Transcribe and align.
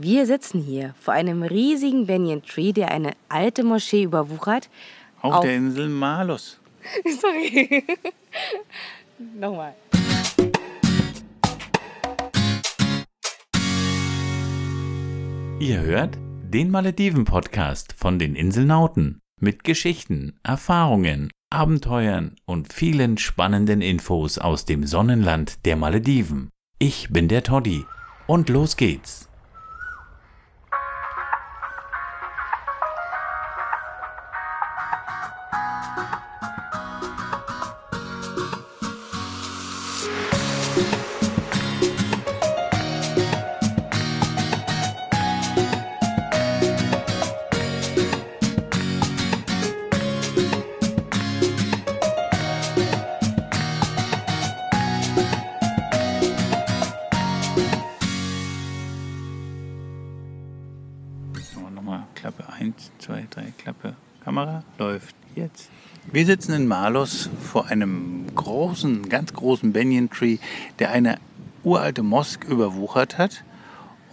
Wir 0.00 0.26
sitzen 0.26 0.62
hier 0.62 0.94
vor 1.00 1.14
einem 1.14 1.42
riesigen 1.42 2.06
Banyan 2.06 2.44
Tree, 2.44 2.72
der 2.72 2.92
eine 2.92 3.14
alte 3.28 3.64
Moschee 3.64 4.04
überwuchert. 4.04 4.68
Auf, 5.22 5.34
auf 5.34 5.40
der 5.40 5.56
Insel 5.56 5.88
Malus. 5.88 6.60
Sorry. 7.20 7.82
Nochmal. 9.18 9.74
Ihr 15.58 15.80
hört 15.80 16.16
den 16.44 16.70
Malediven-Podcast 16.70 17.92
von 17.98 18.20
den 18.20 18.36
Inselnauten 18.36 19.18
mit 19.40 19.64
Geschichten, 19.64 20.38
Erfahrungen, 20.44 21.32
Abenteuern 21.50 22.36
und 22.44 22.72
vielen 22.72 23.18
spannenden 23.18 23.80
Infos 23.80 24.38
aus 24.38 24.64
dem 24.64 24.86
Sonnenland 24.86 25.66
der 25.66 25.74
Malediven. 25.74 26.50
Ich 26.78 27.08
bin 27.10 27.26
der 27.26 27.42
Toddy 27.42 27.84
und 28.28 28.48
los 28.48 28.76
geht's. 28.76 29.27
Wir 66.18 66.26
sitzen 66.26 66.52
in 66.52 66.66
Malos 66.66 67.30
vor 67.40 67.66
einem 67.66 68.26
großen, 68.34 69.08
ganz 69.08 69.32
großen 69.34 69.72
Banyan 69.72 70.10
Tree, 70.10 70.38
der 70.80 70.90
eine 70.90 71.20
uralte 71.62 72.02
Mosk 72.02 72.42
überwuchert 72.42 73.18
hat. 73.18 73.44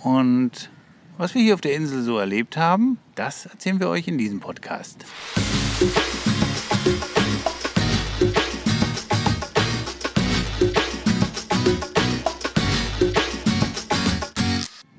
Und 0.03 0.69
was 1.17 1.33
wir 1.33 1.41
hier 1.41 1.55
auf 1.55 1.61
der 1.61 1.73
Insel 1.73 2.03
so 2.03 2.19
erlebt 2.19 2.57
haben, 2.57 2.99
das 3.15 3.47
erzählen 3.47 3.79
wir 3.79 3.89
euch 3.89 4.07
in 4.07 4.19
diesem 4.19 4.39
Podcast. 4.39 5.03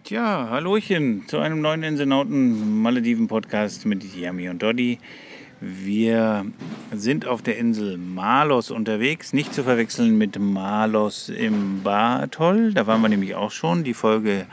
Tja, 0.03 0.48
Hallöchen 0.51 1.29
zu 1.29 1.39
einem 1.39 1.61
neuen 1.61 1.85
Inselnauten-Malediven-Podcast 1.85 3.87
mit 3.87 4.03
Yami 4.03 4.48
und 4.48 4.61
Doddy. 4.61 4.98
Wir 5.61 6.45
sind 6.93 7.27
auf 7.27 7.41
der 7.41 7.57
Insel 7.57 7.97
Malos 7.97 8.71
unterwegs, 8.71 9.33
nicht 9.33 9.55
zu 9.55 9.65
verwechseln 9.65 10.19
mit 10.19 10.39
Malos 10.39 11.31
im 11.31 11.83
Baratoll. 11.83 12.75
Da 12.75 12.87
waren 12.87 13.01
wir 13.01 13.09
nämlich 13.09 13.35
auch 13.35 13.51
schon. 13.51 13.83
Die 13.83 13.95
Folge 13.95 14.47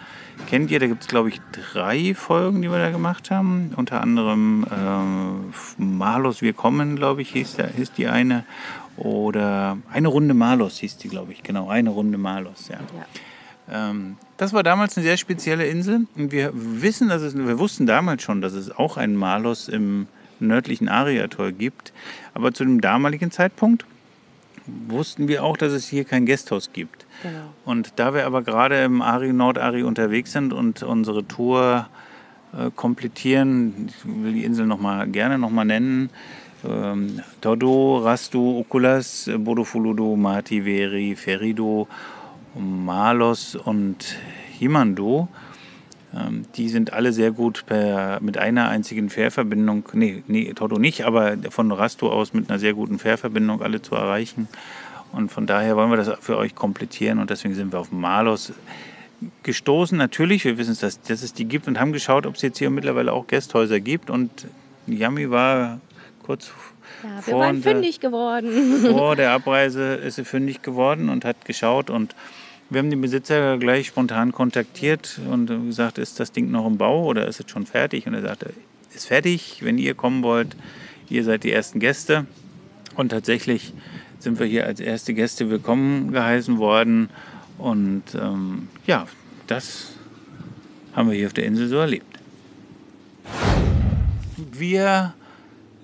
kennt 0.50 0.72
ihr, 0.72 0.80
da 0.80 0.88
gibt 0.88 1.02
es 1.02 1.10
glaube 1.10 1.28
ich 1.28 1.42
drei 1.52 2.14
Folgen, 2.14 2.62
die 2.62 2.72
wir 2.72 2.78
da 2.78 2.90
gemacht 2.90 3.32
haben. 3.32 3.74
Unter 3.76 4.00
anderem 4.00 4.66
äh, 4.72 5.82
Malos 5.84 6.42
Wir 6.42 6.54
kommen, 6.54 6.96
glaube 6.96 7.22
ich, 7.22 7.32
hieß, 7.32 7.58
da, 7.58 7.68
hieß 7.68 7.92
die 7.92 8.08
eine. 8.08 8.46
Oder 8.96 9.78
eine 9.92 10.08
Runde 10.08 10.34
Malos 10.34 10.78
hieß 10.78 10.98
die, 10.98 11.10
glaube 11.10 11.34
ich. 11.34 11.44
Genau, 11.44 11.68
eine 11.68 11.90
Runde 11.90 12.18
Malos, 12.18 12.70
ja. 12.70 12.78
ja. 12.78 13.90
Ähm, 13.90 14.16
das 14.38 14.54
war 14.54 14.64
damals 14.64 14.96
eine 14.96 15.06
sehr 15.06 15.18
spezielle 15.18 15.66
Insel. 15.66 16.08
Und 16.16 16.32
wir 16.32 16.52
wissen, 16.54 17.10
dass 17.10 17.22
es, 17.22 17.36
wir 17.36 17.60
wussten 17.60 17.86
damals 17.86 18.24
schon, 18.24 18.40
dass 18.40 18.54
es 18.54 18.72
auch 18.72 18.96
einen 18.96 19.16
Malos 19.16 19.68
im 19.68 20.08
nördlichen 20.40 20.90
Ari-Atoll 20.90 21.54
gibt. 21.54 21.94
Aber 22.34 22.54
zu 22.54 22.64
dem 22.64 22.82
damaligen 22.82 23.32
Zeitpunkt 23.32 23.86
wussten 24.66 25.28
wir 25.28 25.44
auch, 25.44 25.58
dass 25.58 25.74
es 25.74 25.88
hier 25.88 26.06
kein 26.06 26.26
Gasthaus 26.26 26.72
gibt. 26.74 27.06
Genau. 27.22 27.54
Und 27.66 27.94
da 27.98 28.14
wir 28.14 28.26
aber 28.26 28.42
gerade 28.42 28.84
im 28.84 29.02
Ari 29.02 29.34
Nord-Ari 29.34 29.84
unterwegs 29.84 30.32
sind 30.32 30.54
und 30.54 30.84
unsere 30.84 31.28
Tour 31.28 31.88
äh, 32.54 32.70
komplettieren, 32.76 33.90
ich 33.90 34.06
will 34.06 34.34
die 34.34 34.44
Insel 34.44 34.66
noch 34.66 34.80
mal, 34.80 35.08
gerne 35.08 35.38
nochmal 35.38 35.66
nennen, 35.66 36.10
ähm, 36.66 37.20
Todo, 37.42 37.98
Rastu, 37.98 38.60
Okulas, 38.60 39.30
Bodofuludo, 39.38 40.16
Mati, 40.16 40.64
Veri, 40.64 41.16
Ferido, 41.16 41.88
Malos 42.56 43.56
und 43.56 44.18
Himando 44.58 45.28
die 46.56 46.70
sind 46.70 46.94
alle 46.94 47.12
sehr 47.12 47.32
gut 47.32 47.66
per, 47.66 48.20
mit 48.22 48.38
einer 48.38 48.70
einzigen 48.70 49.10
Fährverbindung, 49.10 49.90
nee, 49.94 50.24
nee, 50.28 50.54
Toto 50.54 50.78
nicht, 50.78 51.06
aber 51.06 51.38
von 51.50 51.72
Rasto 51.72 52.12
aus 52.12 52.34
mit 52.34 52.50
einer 52.50 52.60
sehr 52.60 52.74
guten 52.74 53.00
Fährverbindung 53.00 53.62
alle 53.62 53.82
zu 53.82 53.96
erreichen. 53.96 54.48
Und 55.12 55.32
von 55.32 55.48
daher 55.48 55.76
wollen 55.76 55.90
wir 55.90 55.98
das 55.98 56.12
für 56.22 56.38
euch 56.38 56.56
komplettieren 56.56 57.20
und 57.20 57.30
deswegen 57.30 57.56
sind 57.56 57.72
wir 57.72 57.80
auf 57.80 57.92
Malos 57.92 58.54
gestoßen. 59.44 59.98
Natürlich, 59.98 60.46
wir 60.46 60.58
wissen, 60.58 60.76
dass, 60.80 61.02
dass 61.02 61.24
es 61.24 61.34
die 61.34 61.46
gibt 61.46 61.68
und 61.68 61.80
haben 61.80 61.94
geschaut, 61.94 62.26
ob 62.26 62.36
es 62.36 62.42
jetzt 62.42 62.58
hier 62.58 62.70
mittlerweile 62.70 63.14
auch 63.14 63.28
Gästhäuser 63.28 63.80
gibt. 63.80 64.10
Und 64.10 64.48
Yami 64.88 65.30
war 65.30 65.80
kurz 66.24 66.52
ja, 67.04 67.10
wir 67.26 67.34
vor, 67.34 67.40
waren 67.42 67.62
fündig 67.62 68.00
geworden. 68.00 68.82
vor 68.92 69.16
der 69.16 69.32
Abreise 69.32 69.96
ist 69.96 70.16
sie 70.16 70.26
fündig 70.26 70.62
geworden 70.62 71.10
und 71.10 71.26
hat 71.26 71.46
geschaut 71.46 71.90
und 71.90 72.16
wir 72.74 72.80
haben 72.80 72.90
den 72.90 73.02
Besitzer 73.02 73.58
gleich 73.58 73.88
spontan 73.88 74.32
kontaktiert 74.32 75.20
und 75.30 75.48
gesagt, 75.68 76.00
ist 76.00 76.20
das 76.20 76.32
Ding 76.32 76.50
noch 76.50 76.66
im 76.66 76.78
Bau 76.78 77.06
oder 77.06 77.28
ist 77.28 77.40
es 77.40 77.50
schon 77.50 77.68
fertig? 77.68 78.08
Und 78.08 78.16
er 78.16 78.22
sagte, 78.22 78.54
ist 78.96 79.08
fertig, 79.08 79.60
wenn 79.62 79.78
ihr 79.78 79.94
kommen 79.94 80.24
wollt, 80.24 80.56
ihr 81.10 81.24
seid 81.24 81.44
die 81.44 81.52
ersten 81.52 81.80
Gäste. 81.80 82.26
Und 82.96 83.10
tatsächlich 83.10 83.74
sind 84.18 84.40
wir 84.40 84.48
hier 84.48 84.66
als 84.66 84.80
erste 84.80 85.14
Gäste 85.14 85.50
willkommen 85.52 86.12
geheißen 86.12 86.58
worden. 86.58 87.10
Und 87.60 88.04
ähm, 88.16 88.68
ja, 88.88 89.06
das 89.46 89.94
haben 90.94 91.10
wir 91.10 91.18
hier 91.18 91.28
auf 91.28 91.34
der 91.34 91.46
Insel 91.46 91.68
so 91.68 91.78
erlebt. 91.78 92.20
Wir 94.52 95.14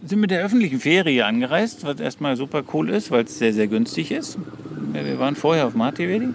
sind 0.03 0.19
mit 0.21 0.31
der 0.31 0.43
öffentlichen 0.43 0.79
Fähre 0.79 1.09
hier 1.09 1.27
angereist, 1.27 1.83
was 1.83 1.99
erstmal 1.99 2.35
super 2.35 2.63
cool 2.73 2.89
ist, 2.89 3.11
weil 3.11 3.25
es 3.25 3.37
sehr, 3.37 3.53
sehr 3.53 3.67
günstig 3.67 4.11
ist. 4.11 4.39
Wir 4.91 5.19
waren 5.19 5.35
vorher 5.35 5.67
auf 5.67 5.75
Martivedi 5.75 6.29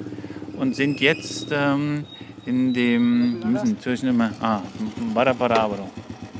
und 0.59 0.75
sind 0.77 1.01
jetzt 1.01 1.49
ähm, 1.53 2.05
in 2.47 2.73
dem, 2.75 3.39
wir 3.41 3.47
müssen 3.47 3.81
zwischen 3.81 4.09
immer, 4.09 4.31
ah, 4.41 4.61
Bara 5.15 5.33
Bara 5.33 5.65
Abro. 5.65 5.89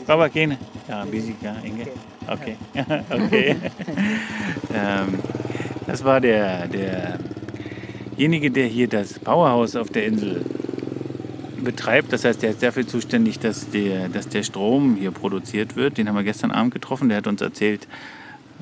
Kaba 0.07 0.29
kene? 0.29 0.59
Ja, 0.89 1.05
busy, 1.05 1.35
ja, 1.41 1.57
Inge. 1.65 1.87
Okay, 2.27 2.57
okay. 3.11 3.57
ähm, 4.75 5.19
das 5.87 6.05
war 6.05 6.21
der, 6.21 6.69
derjenige, 6.69 8.51
der 8.51 8.67
hier 8.67 8.89
das 8.89 9.19
Powerhouse 9.19 9.77
auf 9.77 9.91
der 9.91 10.07
Insel 10.07 10.45
betreibt. 11.63 12.13
Das 12.13 12.25
heißt, 12.25 12.43
der 12.43 12.51
ist 12.51 12.63
dafür 12.63 12.87
zuständig, 12.87 13.39
dass 13.39 13.71
der, 13.71 14.09
dass 14.09 14.29
der 14.29 14.43
Strom 14.43 14.97
hier 14.97 15.11
produziert 15.11 15.77
wird. 15.77 15.99
Den 15.99 16.09
haben 16.09 16.17
wir 16.17 16.25
gestern 16.25 16.51
Abend 16.51 16.75
getroffen. 16.75 17.09
Der 17.09 17.19
hat 17.19 17.27
uns 17.27 17.41
erzählt, 17.41 17.89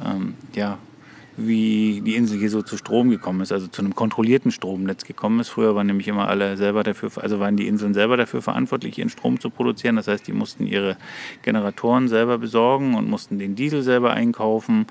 ähm, 0.04 0.34
ja, 0.54 0.78
wie 1.36 2.02
die 2.04 2.16
Insel 2.16 2.38
hier 2.38 2.50
so 2.50 2.62
zu 2.62 2.76
Strom 2.76 3.10
gekommen 3.10 3.40
ist, 3.40 3.52
also 3.52 3.66
zu 3.66 3.82
einem 3.82 3.94
kontrollierten 3.94 4.50
Stromnetz 4.50 5.04
gekommen 5.04 5.40
ist. 5.40 5.48
Früher 5.48 5.74
waren 5.74 5.86
nämlich 5.86 6.08
immer 6.08 6.28
alle 6.28 6.56
selber 6.56 6.82
dafür, 6.82 7.10
also 7.16 7.40
waren 7.40 7.56
die 7.56 7.66
Inseln 7.66 7.94
selber 7.94 8.16
dafür 8.16 8.42
verantwortlich, 8.42 8.98
ihren 8.98 9.08
Strom 9.08 9.40
zu 9.40 9.48
produzieren. 9.48 9.96
Das 9.96 10.08
heißt, 10.08 10.26
die 10.26 10.32
mussten 10.32 10.66
ihre 10.66 10.96
Generatoren 11.42 12.08
selber 12.08 12.38
besorgen 12.38 12.94
und 12.94 13.08
mussten 13.08 13.38
den 13.38 13.54
Diesel 13.54 13.82
selber 13.82 14.12
einkaufen. 14.12 14.86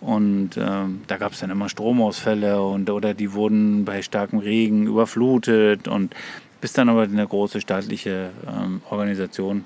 Und 0.00 0.56
äh, 0.56 0.84
da 1.06 1.16
gab 1.18 1.32
es 1.32 1.40
dann 1.40 1.50
immer 1.50 1.68
Stromausfälle 1.68 2.62
und 2.62 2.88
oder 2.88 3.12
die 3.12 3.32
wurden 3.32 3.84
bei 3.84 4.00
starkem 4.02 4.38
Regen 4.38 4.86
überflutet 4.86 5.88
und 5.88 6.14
bis 6.60 6.72
dann 6.72 6.88
aber 6.88 7.02
eine 7.02 7.26
große 7.26 7.60
staatliche 7.60 8.30
äh, 8.46 8.92
Organisation 8.92 9.64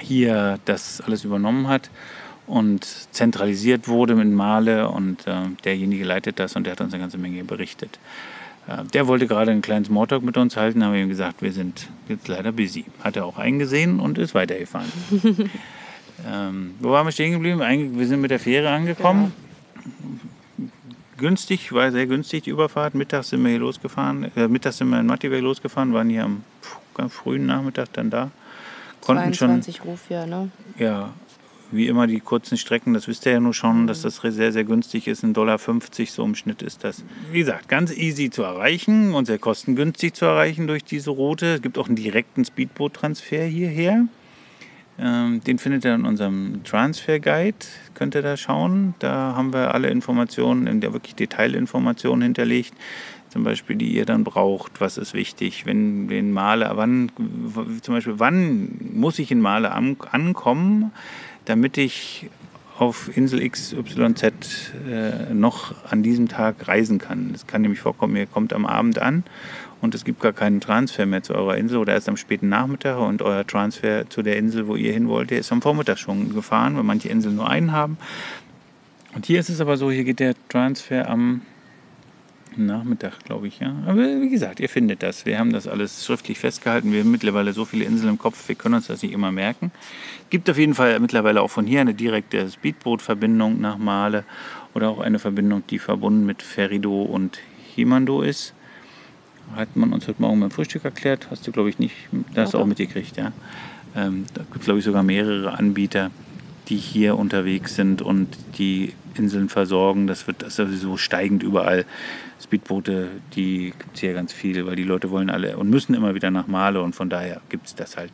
hier 0.00 0.58
das 0.64 1.00
alles 1.00 1.24
übernommen 1.24 1.68
hat 1.68 1.90
und 2.48 2.84
zentralisiert 3.12 3.88
wurde 3.88 4.14
mit 4.14 4.28
Male 4.28 4.88
und 4.88 5.26
äh, 5.26 5.34
derjenige 5.64 6.04
leitet 6.04 6.38
das 6.38 6.56
und 6.56 6.64
der 6.64 6.72
hat 6.72 6.80
uns 6.80 6.92
eine 6.92 7.02
ganze 7.02 7.18
Menge 7.18 7.44
berichtet. 7.44 7.98
Äh, 8.66 8.84
der 8.92 9.06
wollte 9.06 9.26
gerade 9.26 9.50
einen 9.50 9.62
kleinen 9.62 9.84
Smalltalk 9.84 10.22
mit 10.22 10.36
uns 10.36 10.56
halten, 10.56 10.82
haben 10.82 10.94
wir 10.94 11.02
ihm 11.02 11.08
gesagt, 11.08 11.42
wir 11.42 11.52
sind 11.52 11.88
jetzt 12.08 12.26
leider 12.26 12.52
busy. 12.52 12.86
Hat 13.04 13.16
er 13.16 13.26
auch 13.26 13.38
eingesehen 13.38 14.00
und 14.00 14.18
ist 14.18 14.34
weitergefahren. 14.34 14.90
ähm, 16.26 16.74
wo 16.80 16.90
waren 16.90 17.06
wir 17.06 17.12
stehen 17.12 17.32
geblieben? 17.32 17.60
wir 17.60 18.06
sind 18.06 18.20
mit 18.20 18.30
der 18.30 18.40
Fähre 18.40 18.70
angekommen. 18.70 19.32
Genau. 19.76 20.70
Günstig, 21.18 21.72
war 21.72 21.90
sehr 21.90 22.06
günstig 22.06 22.44
die 22.44 22.50
Überfahrt. 22.50 22.94
Mittags 22.94 23.30
sind 23.30 23.42
wir 23.42 23.50
hier 23.50 23.58
losgefahren. 23.58 24.30
Äh, 24.36 24.48
mittags 24.48 24.78
sind 24.78 24.88
wir 24.88 25.00
in 25.00 25.06
Mattiweg 25.06 25.42
losgefahren, 25.42 25.92
waren 25.92 26.08
hier 26.08 26.24
am 26.24 26.42
frühen 27.10 27.44
Nachmittag 27.44 27.92
dann 27.92 28.08
da. 28.08 28.30
Konnten 29.00 29.32
22 29.32 29.76
schon, 29.76 29.86
Ruf, 29.86 30.10
ja, 30.10 30.26
ne? 30.26 30.50
Ja, 30.78 31.12
wie 31.70 31.86
immer 31.86 32.06
die 32.06 32.20
kurzen 32.20 32.56
Strecken, 32.56 32.94
das 32.94 33.08
wisst 33.08 33.26
ihr 33.26 33.32
ja 33.32 33.40
nur 33.40 33.54
schon, 33.54 33.86
dass 33.86 34.02
das 34.02 34.16
sehr, 34.16 34.52
sehr 34.52 34.64
günstig 34.64 35.06
ist. 35.06 35.22
Ein 35.22 35.34
Dollar 35.34 35.58
50 35.58 36.12
so 36.12 36.24
im 36.24 36.34
Schnitt 36.34 36.62
ist 36.62 36.84
das. 36.84 37.04
Wie 37.30 37.40
gesagt, 37.40 37.68
ganz 37.68 37.94
easy 37.96 38.30
zu 38.30 38.42
erreichen 38.42 39.14
und 39.14 39.26
sehr 39.26 39.38
kostengünstig 39.38 40.14
zu 40.14 40.24
erreichen 40.24 40.66
durch 40.66 40.84
diese 40.84 41.10
Route. 41.10 41.54
Es 41.54 41.62
gibt 41.62 41.78
auch 41.78 41.86
einen 41.86 41.96
direkten 41.96 42.44
Speedboot-Transfer 42.44 43.44
hierher. 43.44 44.06
Ähm, 45.00 45.42
den 45.44 45.58
findet 45.58 45.84
ihr 45.84 45.94
in 45.94 46.04
unserem 46.04 46.64
Transfer 46.64 47.20
Guide. 47.20 47.58
Könnt 47.94 48.14
ihr 48.14 48.22
da 48.22 48.36
schauen. 48.36 48.94
Da 48.98 49.34
haben 49.36 49.52
wir 49.52 49.74
alle 49.74 49.90
Informationen, 49.90 50.66
in 50.66 50.80
der 50.80 50.92
wirklich 50.92 51.14
Detailinformationen 51.14 52.22
hinterlegt. 52.22 52.74
Zum 53.28 53.44
Beispiel, 53.44 53.76
die 53.76 53.92
ihr 53.92 54.06
dann 54.06 54.24
braucht. 54.24 54.80
Was 54.80 54.96
ist 54.96 55.14
wichtig? 55.14 55.66
Wenn 55.66 56.08
den 56.08 56.32
Male, 56.32 56.70
wann, 56.74 57.12
zum 57.82 57.94
Beispiel, 57.94 58.14
wann 58.16 58.70
muss 58.94 59.18
ich 59.18 59.30
in 59.30 59.40
Male 59.40 59.70
ankommen, 59.72 60.92
damit 61.48 61.78
ich 61.78 62.28
auf 62.78 63.16
Insel 63.16 63.48
XYZ 63.48 64.22
äh, 64.88 65.34
noch 65.34 65.74
an 65.90 66.02
diesem 66.02 66.28
Tag 66.28 66.68
reisen 66.68 66.98
kann. 66.98 67.32
Es 67.34 67.46
kann 67.46 67.62
nämlich 67.62 67.80
vorkommen, 67.80 68.14
ihr 68.16 68.26
kommt 68.26 68.52
am 68.52 68.66
Abend 68.66 69.00
an 69.00 69.24
und 69.80 69.94
es 69.94 70.04
gibt 70.04 70.20
gar 70.20 70.32
keinen 70.32 70.60
Transfer 70.60 71.06
mehr 71.06 71.22
zu 71.22 71.34
eurer 71.34 71.56
Insel 71.56 71.78
oder 71.78 71.94
erst 71.94 72.08
am 72.08 72.16
späten 72.16 72.48
Nachmittag 72.48 72.98
und 72.98 73.22
euer 73.22 73.46
Transfer 73.46 74.08
zu 74.08 74.22
der 74.22 74.36
Insel, 74.36 74.68
wo 74.68 74.76
ihr 74.76 74.92
hin 74.92 75.08
wollt, 75.08 75.30
der 75.30 75.40
ist 75.40 75.50
am 75.50 75.62
Vormittag 75.62 75.98
schon 75.98 76.34
gefahren, 76.34 76.76
weil 76.76 76.84
manche 76.84 77.08
Inseln 77.08 77.36
nur 77.36 77.48
einen 77.48 77.72
haben. 77.72 77.98
Und 79.14 79.26
hier 79.26 79.40
ist 79.40 79.48
es 79.48 79.60
aber 79.60 79.76
so, 79.76 79.90
hier 79.90 80.04
geht 80.04 80.20
der 80.20 80.34
Transfer 80.48 81.08
am 81.08 81.40
Nachmittag, 82.56 83.24
glaube 83.24 83.48
ich, 83.48 83.60
ja. 83.60 83.74
Aber 83.86 84.02
wie 84.20 84.28
gesagt, 84.28 84.60
ihr 84.60 84.68
findet 84.68 85.02
das. 85.02 85.26
Wir 85.26 85.38
haben 85.38 85.52
das 85.52 85.66
alles 85.66 86.04
schriftlich 86.04 86.38
festgehalten. 86.38 86.92
Wir 86.92 87.00
haben 87.00 87.10
mittlerweile 87.10 87.52
so 87.52 87.64
viele 87.64 87.84
Inseln 87.84 88.10
im 88.10 88.18
Kopf, 88.18 88.48
wir 88.48 88.54
können 88.54 88.76
uns 88.76 88.86
das 88.86 89.02
nicht 89.02 89.12
immer 89.12 89.30
merken. 89.30 89.70
Gibt 90.30 90.48
auf 90.50 90.58
jeden 90.58 90.74
Fall 90.74 90.98
mittlerweile 91.00 91.42
auch 91.42 91.50
von 91.50 91.66
hier 91.66 91.80
eine 91.80 91.94
direkte 91.94 92.48
Speedboot-Verbindung 92.50 93.60
nach 93.60 93.78
Male 93.78 94.24
oder 94.74 94.88
auch 94.88 95.00
eine 95.00 95.18
Verbindung, 95.18 95.62
die 95.68 95.78
verbunden 95.78 96.26
mit 96.26 96.42
Ferido 96.42 97.02
und 97.02 97.38
Himando 97.74 98.22
ist 98.22 98.54
hat 99.56 99.76
man 99.76 99.92
uns 99.92 100.06
heute 100.08 100.20
Morgen 100.20 100.40
beim 100.40 100.50
Frühstück 100.50 100.84
erklärt. 100.84 101.28
Hast 101.30 101.46
du, 101.46 101.52
glaube 101.52 101.68
ich, 101.68 101.78
nicht, 101.78 101.94
da 102.34 102.42
hast 102.42 102.54
du 102.54 102.58
auch 102.58 102.66
mitgekriegt, 102.66 103.16
ja. 103.16 103.32
Ähm, 103.96 104.26
da 104.34 104.42
gibt 104.42 104.56
es, 104.56 104.64
glaube 104.64 104.78
ich, 104.78 104.84
sogar 104.84 105.02
mehrere 105.02 105.52
Anbieter, 105.52 106.10
die 106.68 106.76
hier 106.76 107.16
unterwegs 107.16 107.74
sind 107.74 108.02
und 108.02 108.28
die 108.58 108.94
Inseln 109.14 109.48
versorgen. 109.48 110.06
Das 110.06 110.26
wird 110.26 110.42
das 110.42 110.56
sowieso 110.56 110.96
steigend 110.96 111.42
überall. 111.42 111.84
Speedboote, 112.40 113.08
die 113.34 113.72
gibt 113.78 113.94
es 113.94 114.00
hier 114.00 114.14
ganz 114.14 114.32
viel, 114.32 114.66
weil 114.66 114.76
die 114.76 114.84
Leute 114.84 115.10
wollen 115.10 115.30
alle 115.30 115.56
und 115.56 115.70
müssen 115.70 115.94
immer 115.94 116.14
wieder 116.14 116.30
nach 116.30 116.46
Male 116.46 116.82
und 116.82 116.94
von 116.94 117.08
daher 117.08 117.40
gibt 117.48 117.66
es 117.66 117.74
das 117.74 117.96
halt. 117.96 118.12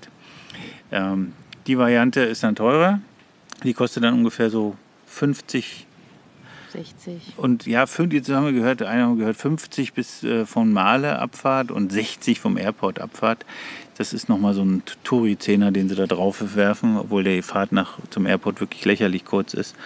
Ähm, 0.92 1.32
die 1.66 1.78
Variante 1.78 2.20
ist 2.20 2.42
dann 2.42 2.54
teurer. 2.54 3.00
Die 3.62 3.74
kostet 3.74 4.04
dann 4.04 4.14
ungefähr 4.14 4.50
so 4.50 4.76
50 5.06 5.86
60. 6.74 7.34
Und 7.36 7.66
ja, 7.66 7.84
jetzt 7.84 8.28
haben 8.30 8.46
wir 8.46 8.52
gehört, 8.52 8.82
einer 8.82 9.04
haben 9.04 9.16
gehört 9.16 9.36
50 9.36 9.92
bis 9.92 10.24
äh, 10.24 10.44
von 10.44 10.72
Male 10.72 11.18
Abfahrt 11.18 11.70
und 11.70 11.92
60 11.92 12.40
vom 12.40 12.58
Airport 12.58 13.00
Abfahrt. 13.00 13.46
Das 13.96 14.12
ist 14.12 14.28
nochmal 14.28 14.54
so 14.54 14.64
ein 14.64 14.82
Touri-Zehner, 15.04 15.70
den 15.70 15.88
sie 15.88 15.94
da 15.94 16.06
drauf 16.06 16.56
werfen, 16.56 16.96
obwohl 16.96 17.22
die 17.22 17.42
Fahrt 17.42 17.70
nach, 17.70 17.98
zum 18.10 18.26
Airport 18.26 18.60
wirklich 18.60 18.84
lächerlich 18.84 19.24
kurz 19.24 19.54
ist. 19.54 19.76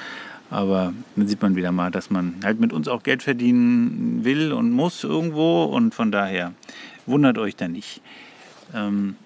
Aber 0.50 0.94
dann 1.14 1.28
sieht 1.28 1.42
man 1.42 1.56
wieder 1.56 1.72
mal, 1.72 1.90
dass 1.90 2.10
man 2.10 2.36
halt 2.42 2.58
mit 2.58 2.72
uns 2.72 2.88
auch 2.88 3.02
Geld 3.02 3.22
verdienen 3.22 4.24
will 4.24 4.52
und 4.52 4.70
muss 4.70 5.04
irgendwo 5.04 5.64
und 5.64 5.94
von 5.94 6.10
daher 6.10 6.54
wundert 7.04 7.36
euch 7.36 7.54
da 7.54 7.68
nicht. 7.68 8.00
Ähm, 8.74 9.16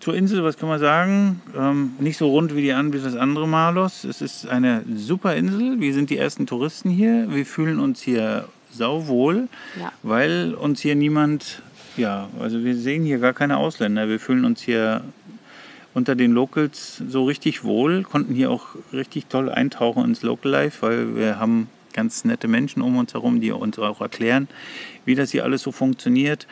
zur 0.00 0.14
Insel, 0.14 0.42
was 0.42 0.56
kann 0.56 0.68
man 0.68 0.80
sagen? 0.80 1.40
Ähm, 1.56 1.92
nicht 2.00 2.16
so 2.16 2.30
rund 2.30 2.54
wie 2.56 2.62
die 2.62 2.72
an 2.72 2.92
wie 2.92 2.98
das 2.98 3.14
andere 3.14 3.46
Malos. 3.46 4.04
Es 4.04 4.20
ist 4.20 4.48
eine 4.48 4.82
super 4.94 5.36
Insel. 5.36 5.80
Wir 5.80 5.94
sind 5.94 6.10
die 6.10 6.18
ersten 6.18 6.46
Touristen 6.46 6.90
hier. 6.90 7.26
Wir 7.30 7.46
fühlen 7.46 7.78
uns 7.78 8.02
hier 8.02 8.48
sauwohl, 8.72 9.48
ja. 9.78 9.92
weil 10.02 10.54
uns 10.54 10.80
hier 10.80 10.94
niemand, 10.94 11.62
ja, 11.96 12.28
also 12.40 12.64
wir 12.64 12.74
sehen 12.74 13.04
hier 13.04 13.18
gar 13.18 13.34
keine 13.34 13.58
Ausländer. 13.58 14.08
Wir 14.08 14.18
fühlen 14.18 14.44
uns 14.44 14.62
hier 14.62 15.02
unter 15.94 16.14
den 16.14 16.32
Locals 16.32 17.02
so 17.06 17.24
richtig 17.24 17.64
wohl, 17.64 18.02
konnten 18.02 18.34
hier 18.34 18.50
auch 18.50 18.68
richtig 18.92 19.26
toll 19.26 19.50
eintauchen 19.50 20.04
ins 20.04 20.22
Local 20.22 20.50
Life, 20.50 20.84
weil 20.86 21.14
wir 21.16 21.38
haben 21.38 21.68
ganz 21.92 22.24
nette 22.24 22.48
Menschen 22.48 22.82
um 22.82 22.96
uns 22.96 23.12
herum, 23.12 23.40
die 23.40 23.52
uns 23.52 23.78
auch 23.78 24.00
erklären, 24.00 24.48
wie 25.04 25.14
das 25.14 25.30
hier 25.30 25.44
alles 25.44 25.62
so 25.62 25.70
funktioniert. 25.70 26.46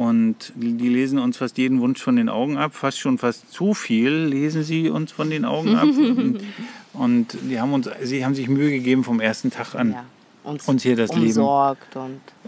Und 0.00 0.54
die 0.54 0.88
lesen 0.88 1.18
uns 1.18 1.36
fast 1.36 1.58
jeden 1.58 1.82
Wunsch 1.82 2.00
von 2.00 2.16
den 2.16 2.30
Augen 2.30 2.56
ab, 2.56 2.74
fast 2.74 2.98
schon 2.98 3.18
fast 3.18 3.52
zu 3.52 3.74
viel 3.74 4.10
lesen 4.10 4.62
sie 4.62 4.88
uns 4.88 5.12
von 5.12 5.28
den 5.28 5.44
Augen 5.44 5.76
ab. 5.76 5.88
und, 6.94 7.36
die 7.42 7.60
haben 7.60 7.74
uns, 7.74 7.86
sie 8.02 8.24
haben 8.24 8.34
sich 8.34 8.48
Mühe 8.48 8.70
gegeben 8.70 9.04
vom 9.04 9.20
ersten 9.20 9.50
Tag 9.50 9.74
an, 9.74 9.92
ja, 9.92 10.04
uns, 10.42 10.66
uns, 10.66 10.84
hier 10.84 10.96
das 10.96 11.14
Leben 11.14 11.42
und 11.42 11.76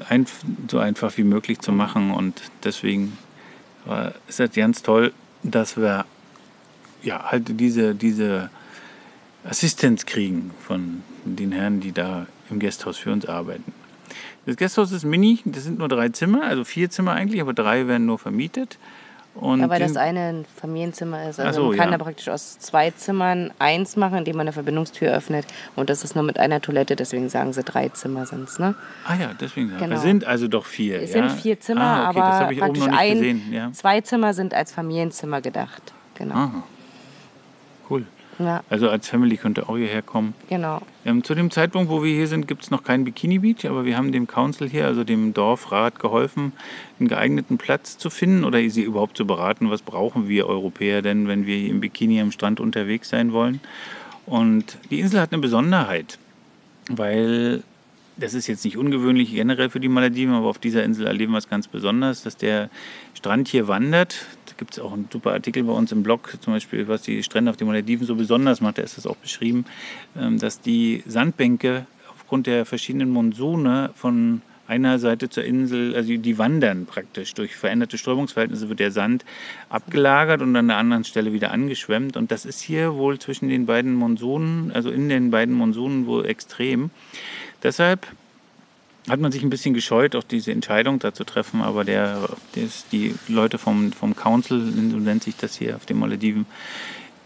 ein, 0.09 0.27
so 0.71 0.79
einfach 0.79 1.15
wie 1.19 1.25
möglich 1.25 1.61
zu 1.61 1.73
machen. 1.73 2.13
Und 2.13 2.41
deswegen 2.65 3.19
ist 4.29 4.41
es 4.41 4.53
ganz 4.53 4.83
toll, 4.83 5.13
dass 5.43 5.77
wir 5.77 6.07
ja, 7.03 7.23
halt 7.25 7.61
diese, 7.61 7.95
diese 7.95 8.49
Assistenz 9.45 10.07
kriegen 10.07 10.53
von 10.67 11.03
den 11.27 11.53
Herren, 11.53 11.81
die 11.81 11.93
da 11.93 12.27
im 12.49 12.61
Gasthaus 12.61 12.97
für 12.97 13.13
uns 13.13 13.27
arbeiten. 13.27 13.75
Das 14.47 14.57
Gasthaus 14.57 14.93
ist 14.93 15.05
mini, 15.05 15.41
das 15.45 15.65
sind 15.65 15.79
nur 15.79 15.89
drei 15.89 16.09
Zimmer, 16.09 16.45
also 16.45 16.65
vier 16.65 16.91
Zimmer 16.91 17.13
eigentlich, 17.13 17.41
aber 17.41 17.53
drei 17.53 17.87
werden 17.87 18.07
nur 18.07 18.19
vermietet. 18.19 18.79
Und 19.35 19.61
ja, 19.61 19.71
weil 19.71 19.81
das 19.81 19.97
eine 19.97 20.21
ein 20.21 20.45
Familienzimmer 20.61 21.29
ist. 21.29 21.41
Also 21.41 21.63
so, 21.63 21.69
man 21.69 21.79
kann 21.79 21.91
ja. 21.91 21.97
da 21.97 22.05
praktisch 22.05 22.29
aus 22.29 22.59
zwei 22.59 22.91
Zimmern 22.91 23.51
eins 23.59 23.97
machen, 23.97 24.19
indem 24.19 24.37
man 24.37 24.43
eine 24.43 24.53
Verbindungstür 24.53 25.11
öffnet. 25.11 25.47
Und 25.75 25.89
das 25.89 26.05
ist 26.05 26.15
nur 26.15 26.23
mit 26.23 26.39
einer 26.39 26.61
Toilette, 26.61 26.97
deswegen 26.97 27.31
sagen 27.31 27.55
sie 27.55 27.63
drei 27.63 27.89
Zimmer 27.89 28.27
sind 28.27 28.49
es. 28.49 28.59
Ne? 28.59 28.75
Ah 29.07 29.15
ja, 29.15 29.31
deswegen 29.41 29.71
sagen 29.71 29.85
genau. 29.85 29.97
Es 29.97 30.03
sind 30.03 30.27
also 30.27 30.49
doch 30.49 30.67
vier. 30.67 31.01
Es 31.01 31.15
ja? 31.15 31.29
sind 31.29 31.41
vier 31.41 31.59
Zimmer, 31.59 31.81
ah, 31.81 32.11
okay, 32.11 32.21
aber 32.21 32.55
praktisch 32.55 32.89
ein, 32.91 33.43
ja. 33.51 33.73
zwei 33.73 34.03
Zimmer 34.03 34.35
sind 34.35 34.53
als 34.53 34.71
Familienzimmer 34.73 35.41
gedacht. 35.41 35.95
Genau. 36.17 36.35
Aha. 36.35 36.63
Ja. 38.39 38.63
Also 38.71 38.89
als 38.89 39.09
Family 39.09 39.37
könnt 39.37 39.59
ihr 39.59 39.69
auch 39.69 39.77
hierher 39.77 40.03
kommen. 40.03 40.35
Genau. 40.49 40.81
Ähm, 41.05 41.23
zu 41.23 41.35
dem 41.35 41.51
Zeitpunkt, 41.51 41.91
wo 41.91 42.03
wir 42.03 42.15
hier 42.15 42.27
sind, 42.27 42.49
gibt 42.49 42.63
es 42.63 42.71
noch 42.71 42.83
keinen 42.83 43.05
Bikini 43.05 43.39
Beach, 43.39 43.67
aber 43.67 43.85
wir 43.85 43.97
haben 43.97 44.13
dem 44.13 44.27
Council 44.27 44.69
hier, 44.69 44.87
also 44.87 45.05
dem 45.05 45.35
Dorfrat, 45.35 45.99
geholfen, 45.99 46.53
einen 46.99 47.09
geeigneten 47.09 47.59
Platz 47.59 47.99
zu 47.99 48.11
finden 48.11 48.45
oder 48.45 48.59
sie 48.71 48.83
überhaupt 48.83 49.17
zu 49.17 49.27
beraten, 49.27 49.71
was 49.71 49.83
brauchen 49.83 50.29
wir 50.29 50.47
Europäer 50.47 51.03
denn, 51.03 51.29
wenn 51.29 51.47
wir 51.47 51.57
hier 51.57 51.71
im 51.71 51.81
Bikini 51.81 52.21
am 52.21 52.33
Strand 52.33 52.61
unterwegs 52.61 53.09
sein 53.09 53.33
wollen. 53.33 53.61
Und 54.27 54.79
die 54.91 55.01
Insel 55.01 55.21
hat 55.21 55.33
eine 55.33 55.43
Besonderheit, 55.43 56.19
weil 56.89 57.63
das 58.23 58.35
ist 58.35 58.47
jetzt 58.47 58.65
nicht 58.65 58.77
ungewöhnlich 58.77 59.33
generell 59.33 59.69
für 59.69 59.81
die 59.81 59.89
Malediven, 59.89 60.35
aber 60.35 60.47
auf 60.47 60.59
dieser 60.59 60.85
Insel 60.85 61.07
erleben 61.07 61.33
wir 61.33 61.39
es 61.39 61.49
ganz 61.49 61.67
besonders, 61.67 62.23
dass 62.23 62.37
der 62.37 62.71
Strand 63.15 63.49
hier 63.49 63.67
wandert. 63.67 64.27
Da 64.47 64.53
gibt 64.57 64.75
es 64.75 64.79
auch 64.79 64.93
einen 64.93 65.09
super 65.13 65.33
Artikel 65.33 65.65
bei 65.65 65.73
uns 65.73 65.91
im 65.91 66.05
Blog, 66.05 66.33
zum 66.41 66.53
Beispiel, 66.53 66.87
was 66.87 67.03
die 67.03 67.23
Strände 67.25 67.51
auf 67.51 67.57
den 67.57 67.67
Malediven 67.67 68.07
so 68.07 68.15
besonders 68.15 68.61
macht. 68.61 68.79
Da 68.79 68.83
ist 68.83 68.97
das 68.97 69.07
auch 69.07 69.17
beschrieben, 69.17 69.65
ähm, 70.17 70.39
dass 70.39 70.61
die 70.61 71.03
Sandbänke 71.05 71.87
aufgrund 72.13 72.47
der 72.47 72.65
verschiedenen 72.65 73.11
Monsune 73.11 73.91
von 73.97 74.41
einer 74.69 74.99
Seite 74.99 75.29
zur 75.29 75.45
Insel, 75.45 75.95
also 75.95 76.17
die 76.17 76.39
wandern 76.39 76.87
praktisch. 76.87 77.35
Durch 77.35 77.57
veränderte 77.57 77.99
Strömungsverhältnisse 77.99 78.69
wird 78.69 78.79
der 78.79 78.93
Sand 78.93 79.25
abgelagert 79.69 80.41
und 80.41 80.55
an 80.55 80.69
der 80.69 80.77
anderen 80.77 81.05
Stelle 81.05 81.33
wieder 81.33 81.51
angeschwemmt. 81.51 82.17
Und 82.17 82.31
das 82.31 82.45
ist 82.47 82.61
hier 82.61 82.95
wohl 82.95 83.19
zwischen 83.19 83.49
den 83.49 83.67
beiden 83.67 83.95
Monsunen, 83.95 84.71
also 84.73 84.91
in 84.91 85.09
den 85.09 85.31
beiden 85.31 85.55
Monsunen 85.55 86.07
wohl 86.07 86.25
extrem. 86.25 86.91
Deshalb 87.63 88.07
hat 89.09 89.21
man 89.21 89.33
sich 89.33 89.43
ein 89.43 89.51
bisschen 89.51 89.75
gescheut, 89.75 90.15
auch 90.15 90.23
diese 90.23 90.53
Entscheidung 90.53 90.99
da 90.99 91.13
zu 91.13 91.25
treffen, 91.25 91.61
aber 91.61 91.85
der, 91.85 92.29
des, 92.55 92.87
die 92.93 93.15
Leute 93.29 93.59
vom, 93.59 93.93
vom 93.93 94.15
Council, 94.15 94.73
so 94.91 94.97
nennt 94.97 95.25
sich 95.25 95.37
das 95.37 95.57
hier 95.57 95.77
auf 95.77 95.87
den 95.87 95.99
Malediven, 95.99 96.47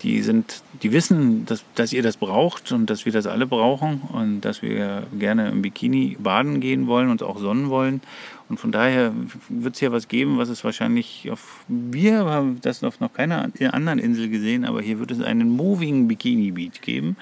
die 0.02 0.22
sind, 0.22 0.62
die 0.82 0.92
wissen, 0.92 1.46
dass, 1.46 1.64
dass 1.74 1.92
ihr 1.92 2.02
das 2.02 2.18
braucht 2.18 2.70
und 2.70 2.90
dass 2.90 3.06
wir 3.06 3.12
das 3.12 3.26
alle 3.26 3.46
brauchen 3.46 4.02
und 4.12 4.42
dass 4.42 4.60
wir 4.60 5.04
gerne 5.18 5.48
im 5.48 5.62
Bikini 5.62 6.16
baden 6.18 6.60
gehen 6.60 6.86
wollen 6.86 7.08
und 7.08 7.22
auch 7.22 7.38
sonnen 7.38 7.70
wollen. 7.70 8.02
Und 8.48 8.60
von 8.60 8.72
daher 8.72 9.12
wird 9.48 9.74
es 9.74 9.80
hier 9.80 9.92
was 9.92 10.08
geben, 10.08 10.38
was 10.38 10.50
es 10.50 10.62
wahrscheinlich 10.64 11.30
auf, 11.30 11.64
wir 11.66 12.24
haben 12.26 12.60
das 12.60 12.84
auf 12.84 13.00
noch 13.00 13.12
keiner 13.14 13.50
anderen 13.72 13.98
Insel 13.98 14.28
gesehen, 14.28 14.64
aber 14.64 14.82
hier 14.82 14.98
wird 14.98 15.10
es 15.10 15.20
einen 15.20 15.50
Moving 15.50 16.08
Bikini 16.08 16.52
Beach 16.52 16.80
geben. 16.82 17.16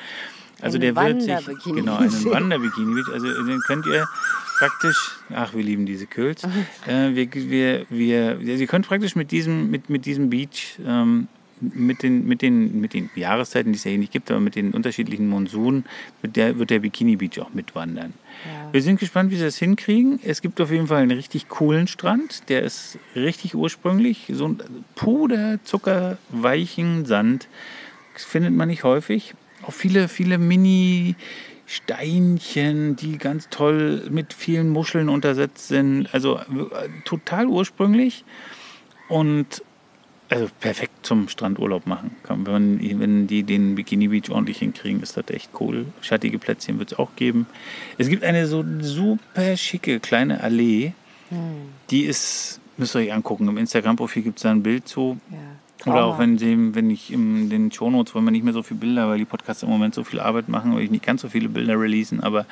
Also 0.60 0.78
der 0.78 0.96
wird 0.96 1.22
sich, 1.22 1.64
genau, 1.64 1.96
einen 1.96 2.24
Wanderbikini 2.24 3.02
also 3.12 3.44
den 3.44 3.60
könnt 3.60 3.86
ihr 3.86 4.06
praktisch, 4.58 5.18
ach, 5.34 5.54
wir 5.54 5.62
lieben 5.62 5.86
diese 5.86 6.06
Köls. 6.06 6.42
Äh, 6.86 7.14
wir, 7.14 7.32
wir, 7.32 7.86
wir, 7.88 8.40
ihr 8.40 8.66
könnt 8.66 8.86
praktisch 8.86 9.16
mit 9.16 9.30
diesem, 9.30 9.70
mit, 9.70 9.88
mit 9.88 10.04
diesem 10.04 10.28
Beach, 10.28 10.78
ähm, 10.86 11.28
mit, 11.60 12.02
den, 12.02 12.26
mit, 12.26 12.42
den, 12.42 12.80
mit 12.80 12.92
den 12.92 13.08
Jahreszeiten, 13.14 13.72
die 13.72 13.78
es 13.78 13.84
ja 13.84 13.90
hier 13.90 13.98
nicht 13.98 14.12
gibt, 14.12 14.30
aber 14.30 14.40
mit 14.40 14.54
den 14.54 14.72
unterschiedlichen 14.72 15.28
Monsunen, 15.28 15.86
wird 16.20 16.36
der, 16.36 16.58
wird 16.58 16.68
der 16.68 16.80
Bikini 16.80 17.16
Beach 17.16 17.40
auch 17.40 17.54
mitwandern. 17.54 18.12
Ja. 18.44 18.72
Wir 18.72 18.82
sind 18.82 19.00
gespannt, 19.00 19.30
wie 19.30 19.36
sie 19.36 19.44
das 19.44 19.56
hinkriegen. 19.56 20.20
Es 20.22 20.42
gibt 20.42 20.60
auf 20.60 20.70
jeden 20.70 20.88
Fall 20.88 21.02
einen 21.02 21.12
richtig 21.12 21.48
coolen 21.48 21.86
Strand. 21.86 22.48
Der 22.50 22.62
ist 22.62 22.98
richtig 23.16 23.54
ursprünglich. 23.54 24.30
So 24.32 24.48
ein 24.48 24.58
puder, 24.94 25.58
zuckerweichen 25.64 27.06
Sand. 27.06 27.48
Das 28.12 28.24
findet 28.24 28.52
man 28.52 28.68
nicht 28.68 28.84
häufig. 28.84 29.34
Auch 29.66 29.72
viele, 29.72 30.08
viele 30.08 30.38
Mini- 30.38 31.16
Steinchen, 31.66 32.94
die 32.96 33.16
ganz 33.16 33.48
toll 33.48 34.06
mit 34.10 34.34
vielen 34.34 34.68
Muscheln 34.68 35.08
untersetzt 35.08 35.68
sind. 35.68 36.12
Also 36.12 36.36
äh, 36.36 36.42
total 37.04 37.46
ursprünglich 37.46 38.24
und 39.08 39.62
also 40.28 40.48
perfekt 40.60 41.06
zum 41.06 41.28
Strandurlaub 41.28 41.86
machen. 41.86 42.10
Wenn, 42.28 43.00
wenn 43.00 43.26
die 43.26 43.42
den 43.42 43.74
Bikini 43.74 44.08
Beach 44.08 44.30
ordentlich 44.30 44.58
hinkriegen, 44.58 45.02
ist 45.02 45.16
das 45.16 45.28
echt 45.28 45.50
cool. 45.60 45.86
Schattige 46.00 46.38
Plätzchen 46.38 46.78
wird 46.78 46.92
es 46.92 46.98
auch 46.98 47.14
geben. 47.16 47.46
Es 47.98 48.08
gibt 48.08 48.24
eine 48.24 48.46
so 48.46 48.64
super 48.80 49.56
schicke 49.56 50.00
kleine 50.00 50.42
Allee. 50.42 50.92
Hm. 51.28 51.38
Die 51.90 52.04
ist, 52.04 52.60
müsst 52.76 52.94
ihr 52.96 53.00
euch 53.00 53.12
angucken. 53.12 53.48
Im 53.48 53.58
Instagram-Profil 53.58 54.22
gibt 54.22 54.38
es 54.38 54.42
da 54.42 54.50
ein 54.50 54.62
Bild 54.62 54.88
zu. 54.88 55.18
Ja. 55.30 55.38
Oder 55.86 56.04
auch 56.04 56.18
wenn, 56.18 56.38
sie, 56.38 56.74
wenn 56.74 56.88
ich 56.88 57.12
in 57.12 57.50
den 57.50 57.70
Shownotes 57.70 58.14
wollen 58.14 58.24
wir 58.24 58.30
nicht 58.30 58.44
mehr 58.44 58.54
so 58.54 58.62
viele 58.62 58.80
Bilder, 58.80 59.08
weil 59.08 59.18
die 59.18 59.26
Podcasts 59.26 59.62
im 59.62 59.68
Moment 59.68 59.94
so 59.94 60.02
viel 60.02 60.18
Arbeit 60.18 60.48
machen, 60.48 60.74
weil 60.74 60.82
ich 60.82 60.90
nicht 60.90 61.04
ganz 61.04 61.20
so 61.20 61.28
viele 61.28 61.48
Bilder 61.48 61.78
releasen, 61.78 62.22
aber 62.22 62.46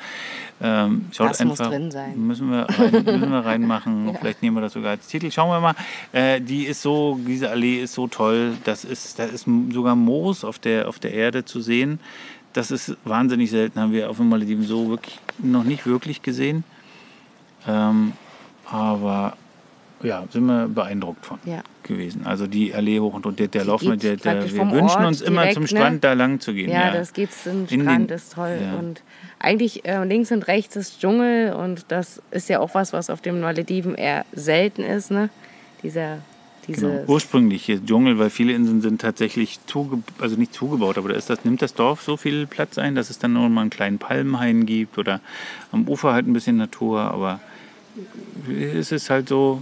ähm, 0.61 1.05
schaut 1.11 1.31
das 1.31 1.41
einfach. 1.41 1.65
Muss 1.65 1.69
drin 1.69 1.91
sein. 1.91 2.27
Müssen 2.27 2.51
wir, 2.51 2.69
rein, 2.69 2.91
müssen 3.05 3.31
wir 3.31 3.45
reinmachen. 3.45 4.09
ja. 4.09 4.13
Vielleicht 4.19 4.43
nehmen 4.43 4.57
wir 4.57 4.61
das 4.61 4.73
sogar 4.73 4.91
als 4.91 5.07
Titel. 5.07 5.31
Schauen 5.31 5.49
wir 5.49 5.59
mal. 5.59 5.75
Äh, 6.11 6.41
die 6.41 6.65
ist 6.65 6.83
so, 6.83 7.19
diese 7.25 7.49
Allee 7.49 7.81
ist 7.81 7.93
so 7.93 8.07
toll. 8.07 8.53
Das 8.65 8.85
ist, 8.85 9.17
da 9.17 9.23
ist 9.23 9.47
sogar 9.71 9.95
Moos 9.95 10.43
auf 10.43 10.59
der, 10.59 10.87
auf 10.87 10.99
der 10.99 11.13
Erde 11.13 11.43
zu 11.43 11.59
sehen. 11.59 11.99
Das 12.53 12.69
ist 12.69 12.95
wahnsinnig 13.03 13.49
selten, 13.49 13.79
haben 13.79 13.93
wir 13.93 14.11
auf 14.11 14.17
den 14.17 14.29
Malediven 14.29 14.63
so 14.63 14.89
wirklich 14.89 15.17
noch 15.39 15.63
nicht 15.63 15.87
wirklich 15.87 16.21
gesehen. 16.21 16.63
Ähm, 17.67 18.13
aber 18.69 19.37
ja, 20.03 20.23
sind 20.31 20.45
wir 20.45 20.67
beeindruckt 20.67 21.25
von 21.25 21.39
ja. 21.45 21.61
gewesen. 21.83 22.25
Also 22.25 22.47
die 22.47 22.73
Allee 22.73 22.99
hoch 22.99 23.13
und, 23.13 23.25
und 23.25 23.39
der, 23.39 23.47
der 23.47 23.65
Lauf, 23.65 23.81
der, 23.81 23.97
der, 23.97 24.53
wir 24.53 24.71
wünschen 24.71 24.83
Ort 24.83 25.07
uns 25.07 25.21
immer 25.21 25.41
direkt, 25.41 25.55
zum 25.55 25.67
Strand 25.67 25.93
ne? 25.95 25.99
da 25.99 26.13
lang 26.13 26.39
zu 26.39 26.53
gehen. 26.53 26.69
Ja, 26.69 26.87
ja. 26.87 26.93
das 26.93 27.13
geht 27.13 27.31
zum 27.33 27.67
Strand, 27.67 28.09
den, 28.09 28.15
ist 28.15 28.33
toll. 28.33 28.57
Ja. 28.61 28.77
Und 28.77 29.01
eigentlich 29.39 29.85
äh, 29.85 30.03
links 30.03 30.31
und 30.31 30.47
rechts 30.47 30.75
ist 30.75 30.99
Dschungel 31.01 31.53
und 31.53 31.85
das 31.89 32.21
ist 32.31 32.49
ja 32.49 32.59
auch 32.59 32.73
was, 32.75 32.93
was 32.93 33.09
auf 33.09 33.21
den 33.21 33.39
Malediven 33.39 33.95
eher 33.95 34.25
selten 34.33 34.83
ist, 34.83 35.11
ne? 35.11 35.29
Dieser 35.81 36.19
Genau. 36.67 37.03
Ursprünglich 37.07 37.65
hier 37.65 37.85
Dschungel, 37.85 38.19
weil 38.19 38.29
viele 38.29 38.53
Inseln 38.53 38.81
sind 38.81 39.01
tatsächlich 39.01 39.59
zuge 39.65 40.01
also 40.19 40.37
nicht 40.37 40.53
zugebaut, 40.53 40.97
aber 40.97 41.09
da 41.09 41.15
ist 41.15 41.29
das, 41.29 41.43
nimmt 41.43 41.61
das 41.61 41.73
Dorf 41.73 42.01
so 42.01 42.15
viel 42.15 42.47
Platz 42.47 42.77
ein, 42.77 42.95
dass 42.95 43.09
es 43.09 43.19
dann 43.19 43.33
nur 43.33 43.49
mal 43.49 43.61
einen 43.61 43.69
kleinen 43.69 43.97
Palmenhain 43.97 44.65
gibt 44.65 44.97
oder 44.97 45.19
am 45.71 45.87
Ufer 45.87 46.13
halt 46.13 46.25
ein 46.25 46.33
bisschen 46.33 46.55
Natur, 46.57 47.01
aber 47.01 47.41
es 48.49 48.91
ist 48.91 49.09
halt 49.09 49.27
so, 49.27 49.61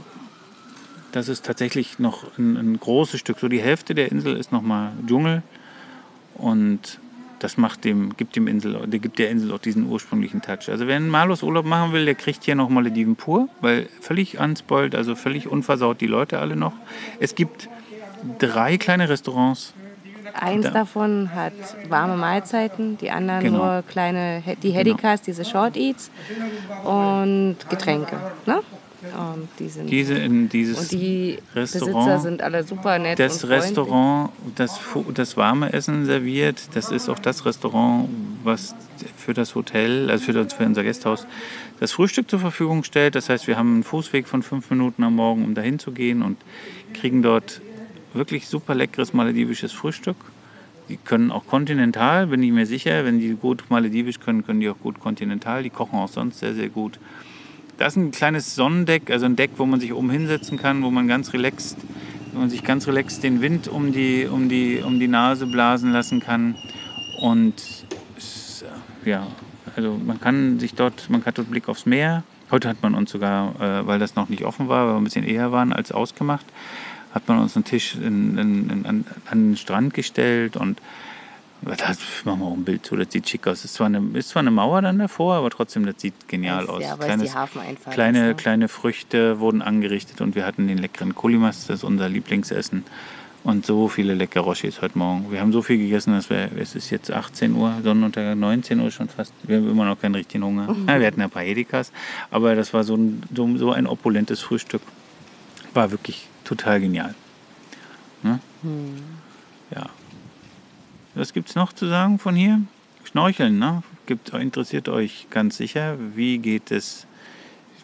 das 1.12 1.30
ist 1.30 1.46
tatsächlich 1.46 2.00
noch 2.00 2.38
ein, 2.38 2.58
ein 2.58 2.80
großes 2.80 3.20
Stück. 3.20 3.40
So 3.40 3.48
die 3.48 3.62
Hälfte 3.62 3.96
der 3.96 4.12
Insel 4.12 4.38
ist 4.38 4.52
nochmal 4.52 4.92
Dschungel 5.08 5.44
und 6.36 7.00
das 7.40 7.58
macht 7.58 7.86
dem, 7.86 8.16
gibt 8.18 8.36
dem 8.36 8.48
Insel, 8.48 8.86
der 8.86 9.00
gibt 9.00 9.18
der 9.18 9.32
Insel 9.32 9.52
auch 9.52 9.60
diesen 9.60 9.90
ursprünglichen 9.90 10.42
Touch. 10.42 10.70
Also 10.70 10.86
wer 10.88 10.96
einen 10.96 11.10
Malus 11.10 11.42
Urlaub 11.42 11.66
machen 11.66 11.92
will, 11.92 12.06
der 12.06 12.14
kriegt 12.14 12.44
hier 12.44 12.54
noch 12.56 12.70
Malediven 12.70 13.16
pur, 13.16 13.50
weil 13.62 13.90
völlig 14.00 14.40
unspoilt, 14.40 14.94
also 14.94 15.16
völlig 15.16 15.48
unversaut 15.48 16.02
die 16.02 16.08
Leute 16.08 16.38
alle 16.40 16.56
noch. 16.56 16.74
Es 17.20 17.34
gibt 17.34 17.68
drei 18.38 18.78
kleine 18.78 19.10
Restaurants. 19.10 19.74
Eins 20.34 20.66
da. 20.66 20.70
davon 20.72 21.34
hat 21.34 21.54
warme 21.90 22.16
Mahlzeiten, 22.16 22.98
die 23.00 23.10
anderen 23.10 23.44
genau. 23.44 23.58
nur 23.58 23.84
kleine, 23.84 24.44
die 24.62 24.72
Hedikas, 24.72 25.22
genau. 25.22 25.26
diese 25.26 25.46
Short 25.46 25.76
Eats 25.76 26.12
und 26.86 27.58
Getränke. 27.70 28.16
Ne? 28.46 28.62
Und 29.02 29.48
die 29.58 29.68
sind 29.68 29.90
Diese 29.90 30.14
in 30.14 30.48
dieses 30.48 30.78
und 30.78 30.92
die 30.92 31.40
Restaurant, 31.56 31.96
Besitzer 31.96 32.20
sind 32.20 32.42
alle 32.44 32.64
super 32.64 33.00
nett. 33.00 33.18
Das 33.18 33.48
Restaurant, 33.48 34.30
das, 34.56 34.80
das 35.16 35.38
warme 35.38 35.74
Essen 35.74 36.06
serviert, 36.06 36.76
das 36.76 36.92
ist 36.92 37.10
auch 37.10 37.18
das 37.18 37.46
Restaurant, 37.46 38.10
was 38.44 38.76
für 39.18 39.34
das 39.34 39.56
Hotel, 39.56 40.12
also 40.12 40.26
für, 40.26 40.50
für 40.50 40.66
unser 40.66 40.84
Gasthaus, 40.84 41.26
das 41.80 41.92
Frühstück 41.94 42.30
zur 42.30 42.40
Verfügung 42.40 42.84
stellt. 42.84 43.16
Das 43.16 43.28
heißt, 43.30 43.48
wir 43.48 43.58
haben 43.58 43.74
einen 43.74 43.84
Fußweg 43.84 44.28
von 44.28 44.44
fünf 44.44 44.70
Minuten 44.70 45.04
am 45.04 45.16
Morgen, 45.16 45.46
um 45.46 45.56
dahin 45.56 45.80
zu 45.80 45.92
gehen 45.92 46.22
und 46.22 46.38
kriegen 46.94 47.24
dort 47.24 47.60
wirklich 48.14 48.48
super 48.48 48.76
leckeres 48.76 49.14
maledivisches 49.14 49.72
Frühstück. 49.72 50.18
Die 50.90 50.98
können 50.98 51.32
auch 51.32 51.48
kontinental, 51.48 52.28
bin 52.28 52.44
ich 52.44 52.52
mir 52.52 52.66
sicher. 52.68 53.04
Wenn 53.06 53.20
die 53.20 53.34
gut 53.34 53.64
maledivisch 53.70 54.20
können, 54.20 54.46
können 54.46 54.60
die 54.60 54.70
auch 54.70 54.80
gut 54.80 55.00
kontinental. 55.00 55.64
Die 55.64 55.70
kochen 55.70 55.98
auch 55.98 56.10
sonst 56.10 56.40
sehr, 56.40 56.54
sehr 56.54 56.70
gut. 56.70 57.00
Da 57.82 57.88
ist 57.88 57.96
ein 57.96 58.12
kleines 58.12 58.54
Sonnendeck, 58.54 59.10
also 59.10 59.26
ein 59.26 59.36
Deck, 59.36 59.54
wo 59.58 59.66
man 59.66 59.80
sich 59.80 59.92
oben 59.92 60.12
hinsetzen 60.12 60.60
kann, 60.60 60.84
wo 60.84 60.92
man 60.92 61.08
ganz 61.08 61.34
relaxed, 61.34 61.78
wo 62.32 62.40
man 62.40 62.48
sich 62.48 62.64
ganz 62.64 62.88
relaxed 62.88 63.24
den 63.24 63.42
Wind 63.42 63.68
um 63.68 63.92
die, 63.92 64.28
um 64.32 64.50
die, 64.50 64.84
um 64.86 65.00
die 65.00 65.08
Nase 65.08 65.48
blasen 65.48 65.92
lassen 65.92 66.20
kann. 66.20 66.54
Und 67.20 67.56
ja, 69.04 69.26
also 69.76 70.00
man 70.06 70.22
kann 70.22 70.60
sich 70.60 70.76
dort, 70.76 71.10
man 71.10 71.26
hat 71.26 71.40
dort 71.40 71.50
Blick 71.50 71.68
aufs 71.70 71.88
Meer. 71.88 72.24
Heute 72.52 72.70
hat 72.70 72.84
man 72.84 72.94
uns 72.94 73.10
sogar, 73.10 73.60
äh, 73.60 73.88
weil 73.88 73.98
das 73.98 74.16
noch 74.16 74.30
nicht 74.30 74.46
offen 74.46 74.68
war, 74.68 74.86
weil 74.86 74.94
wir 74.94 74.98
ein 75.00 75.04
bisschen 75.04 75.26
eher 75.26 75.52
waren 75.52 75.74
als 75.74 75.92
ausgemacht, 75.92 76.46
hat 77.16 77.28
man 77.28 77.40
uns 77.40 77.56
einen 77.56 77.66
Tisch 77.66 77.96
in, 77.96 78.38
in, 78.38 78.70
in, 78.70 78.86
an, 78.86 79.06
an 79.26 79.50
den 79.54 79.58
Strand 79.58 79.96
gestellt 79.96 80.56
und 80.56 80.80
das 81.62 82.00
machen 82.26 82.40
wir 82.40 82.46
auch 82.48 82.54
ein 82.54 82.66
Bild 82.66 82.86
zu, 82.86 82.96
das 82.96 83.12
sieht 83.12 83.30
schick 83.30 83.46
aus. 83.48 83.64
Ist 83.64 83.76
zwar 83.76 83.88
eine, 83.88 84.02
ist 84.14 84.30
zwar 84.30 84.42
eine 84.42 84.52
Mauer 84.52 84.82
dann 84.82 84.98
davor, 84.98 85.36
aber 85.36 85.50
trotzdem, 85.52 85.86
das 85.86 85.96
sieht 86.00 86.28
genial 86.28 86.68
aus. 86.68 86.82
Ja, 86.82 86.98
weil 86.98 87.18
die 87.18 87.32
Hafeneinfahrt 87.32 87.94
kleine, 87.94 88.20
ist, 88.20 88.28
ne? 88.28 88.36
kleine 88.36 88.68
Früchte 88.68 89.40
wurden 89.40 89.62
angerichtet 89.62 90.22
und 90.22 90.36
wir 90.36 90.46
hatten 90.46 90.68
den 90.68 90.80
leckeren 90.80 91.14
Kulimas, 91.14 91.68
das 91.68 91.78
ist 91.78 91.84
unser 91.84 92.10
Lieblingsessen. 92.10 92.84
Und 93.44 93.66
so 93.66 93.88
viele 93.88 94.14
leckere 94.14 94.44
Roshis 94.44 94.84
heute 94.84 94.98
Morgen. 95.00 95.32
Wir 95.32 95.42
haben 95.42 95.52
so 95.52 95.64
viel 95.64 95.80
gegessen, 95.80 96.14
dass 96.14 96.30
wir, 96.30 96.52
es 96.58 96.76
ist 96.76 96.92
jetzt 96.92 97.12
18 97.12 97.56
Uhr, 97.56 97.76
Sonnenuntergang 97.84 98.40
19 98.40 98.80
Uhr 98.80 98.92
schon 98.92 99.10
fast. 99.10 99.34
Wir 99.44 99.58
haben 99.58 99.70
immer 99.70 99.86
noch 99.86 100.00
keinen 100.00 100.14
richtigen 100.14 100.44
Hunger. 100.44 100.72
Mhm. 100.72 100.86
Ja, 100.88 101.00
wir 101.00 101.08
hatten 101.08 101.22
ein 101.22 101.30
paar 101.30 101.44
Edikas, 101.44 101.92
aber 102.30 102.56
das 102.56 102.74
war 102.74 102.84
so 102.84 102.96
ein, 102.96 103.24
so, 103.34 103.58
so 103.58 103.72
ein 103.72 103.88
opulentes 103.88 104.42
Frühstück. 104.42 104.82
War 105.74 105.90
wirklich 105.90 106.28
total 106.44 106.82
genial. 106.82 107.16
Ne? 108.22 108.40
Mhm. 108.62 109.02
Ja, 109.74 109.90
was 111.16 111.34
gibt 111.34 111.50
es 111.50 111.56
noch 111.56 111.74
zu 111.74 111.88
sagen 111.88 112.20
von 112.20 112.36
hier? 112.36 112.62
Schnorcheln, 113.04 113.60
ne? 113.60 113.84
Gibt, 114.06 114.30
interessiert 114.30 114.90
euch 114.90 115.28
ganz 115.30 115.58
sicher. 115.58 115.98
Wie 116.16 116.38
geht 116.38 116.72
es, 116.72 117.06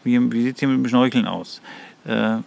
wie, 0.04 0.20
wie 0.32 0.44
sieht 0.44 0.56
es 0.56 0.60
hier 0.60 0.70
mit 0.70 0.78
dem 0.78 0.90
Schnorcheln 0.90 1.28
aus? 1.28 1.62
Äh, 2.06 2.38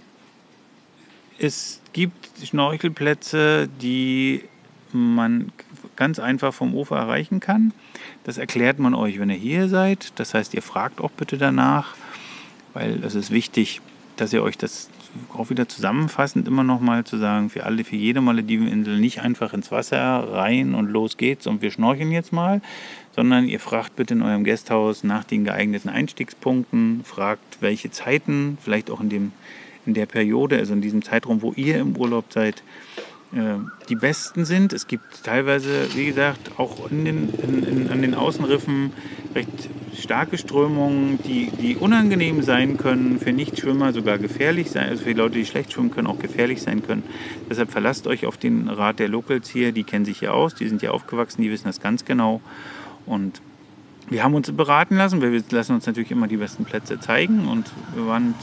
es 1.39 1.81
gibt 1.93 2.31
Schnorchelplätze, 2.45 3.69
die 3.81 4.45
man 4.93 5.53
ganz 5.97 6.19
einfach 6.19 6.53
vom 6.53 6.75
Ufer 6.75 6.97
erreichen 6.97 7.41
kann. 7.41 7.73
Das 8.25 8.39
erklärt 8.39 8.79
man 8.79 8.95
euch, 8.95 9.19
wenn 9.19 9.31
ihr 9.31 9.37
hier 9.37 9.69
seid. 9.69 10.13
Das 10.17 10.35
heißt, 10.35 10.55
ihr 10.55 10.63
fragt 10.63 11.01
auch 11.01 11.11
bitte 11.11 11.39
danach, 11.39 11.95
weil 12.73 13.03
es 13.05 13.15
ist 13.15 13.31
wichtig, 13.31 13.81
dass 14.17 14.33
ihr 14.33 14.43
euch 14.43 14.59
das 14.59 14.89
auch 15.35 15.51
wieder 15.51 15.69
zusammenfassend 15.69 16.47
immer 16.47 16.63
noch 16.63 16.81
mal 16.81 17.05
zu 17.05 17.17
sagen, 17.19 17.51
für 17.51 17.65
alle, 17.65 17.85
für 17.85 17.97
jede 17.97 18.21
Malediveninsel 18.21 18.99
nicht 18.99 19.21
einfach 19.21 19.53
ins 19.53 19.71
Wasser 19.71 19.99
rein 19.99 20.75
und 20.75 20.91
los 20.91 21.17
geht's 21.17 21.47
und 21.47 21.63
wir 21.63 21.71
schnorcheln 21.71 22.13
jetzt 22.13 22.33
mal, 22.33 22.61
sondern 23.15 23.49
ihr 23.49 23.61
fragt 23.61 23.97
bitte 23.97 24.15
in 24.15 24.23
eurem 24.23 24.45
Gasthaus 24.45 25.05
nach 25.05 25.25
den 25.25 25.45
geeigneten 25.45 25.89
Einstiegspunkten, 25.89 27.03
fragt 27.05 27.59
welche 27.61 27.91
Zeiten, 27.91 28.59
vielleicht 28.63 28.91
auch 28.91 29.01
in, 29.01 29.09
dem, 29.09 29.33
in 29.87 29.95
der 29.95 30.07
Periode, 30.07 30.59
also 30.59 30.73
in 30.73 30.81
diesem 30.81 31.03
Zeitraum, 31.03 31.43
wo 31.43 31.53
ihr 31.57 31.79
im 31.79 31.97
Urlaub 31.97 32.27
seid, 32.33 32.63
die 33.33 33.95
besten 33.95 34.45
sind. 34.45 34.73
Es 34.73 34.89
gibt 34.89 35.23
teilweise, 35.23 35.95
wie 35.95 36.07
gesagt, 36.07 36.59
auch 36.59 36.91
in 36.91 37.05
den, 37.05 37.35
in, 37.35 37.63
in, 37.63 37.91
an 37.91 38.03
den 38.03 38.15
Außenriffen 38.15 38.93
recht 39.35 39.69
starke 39.97 40.37
Strömungen, 40.37 41.21
die, 41.23 41.51
die 41.51 41.77
unangenehm 41.77 42.43
sein 42.43 42.77
können, 42.77 43.21
für 43.21 43.33
Nichtschwimmer 43.33 43.93
sogar 43.93 44.19
gefährlich 44.19 44.71
sein, 44.71 44.89
also 44.89 45.05
für 45.05 45.13
Leute, 45.13 45.35
die 45.39 45.47
schlecht 45.47 45.73
schwimmen 45.73 45.93
können, 45.93 46.09
auch 46.09 46.19
gefährlich 46.19 46.63
sein 46.63 46.83
können. 46.83 47.05
Deshalb 47.49 47.71
verlasst 47.71 48.09
euch 48.09 48.27
auf 48.27 48.37
den 48.37 48.69
Rat 48.69 48.99
der 48.99 49.09
Locals 49.09 49.49
hier, 49.49 49.71
die 49.71 49.85
kennen 49.85 50.05
sich 50.05 50.19
hier 50.19 50.35
aus, 50.35 50.57
die 50.57 50.67
sind 50.67 50.81
hier 50.81 50.93
aufgewachsen, 50.93 51.43
die 51.43 51.51
wissen 51.51 51.67
das 51.67 51.81
ganz 51.81 52.05
genau. 52.05 52.41
Und 53.07 53.41
wir 54.11 54.25
haben 54.25 54.35
uns 54.35 54.51
beraten 54.53 54.97
lassen, 54.97 55.23
wir 55.23 55.43
lassen 55.51 55.75
uns 55.75 55.87
natürlich 55.87 56.11
immer 56.11 56.27
die 56.27 56.37
besten 56.37 56.65
Plätze 56.65 56.99
zeigen 57.01 57.49
und 57.49 57.71
wir 57.95 58.07
waren 58.07 58.35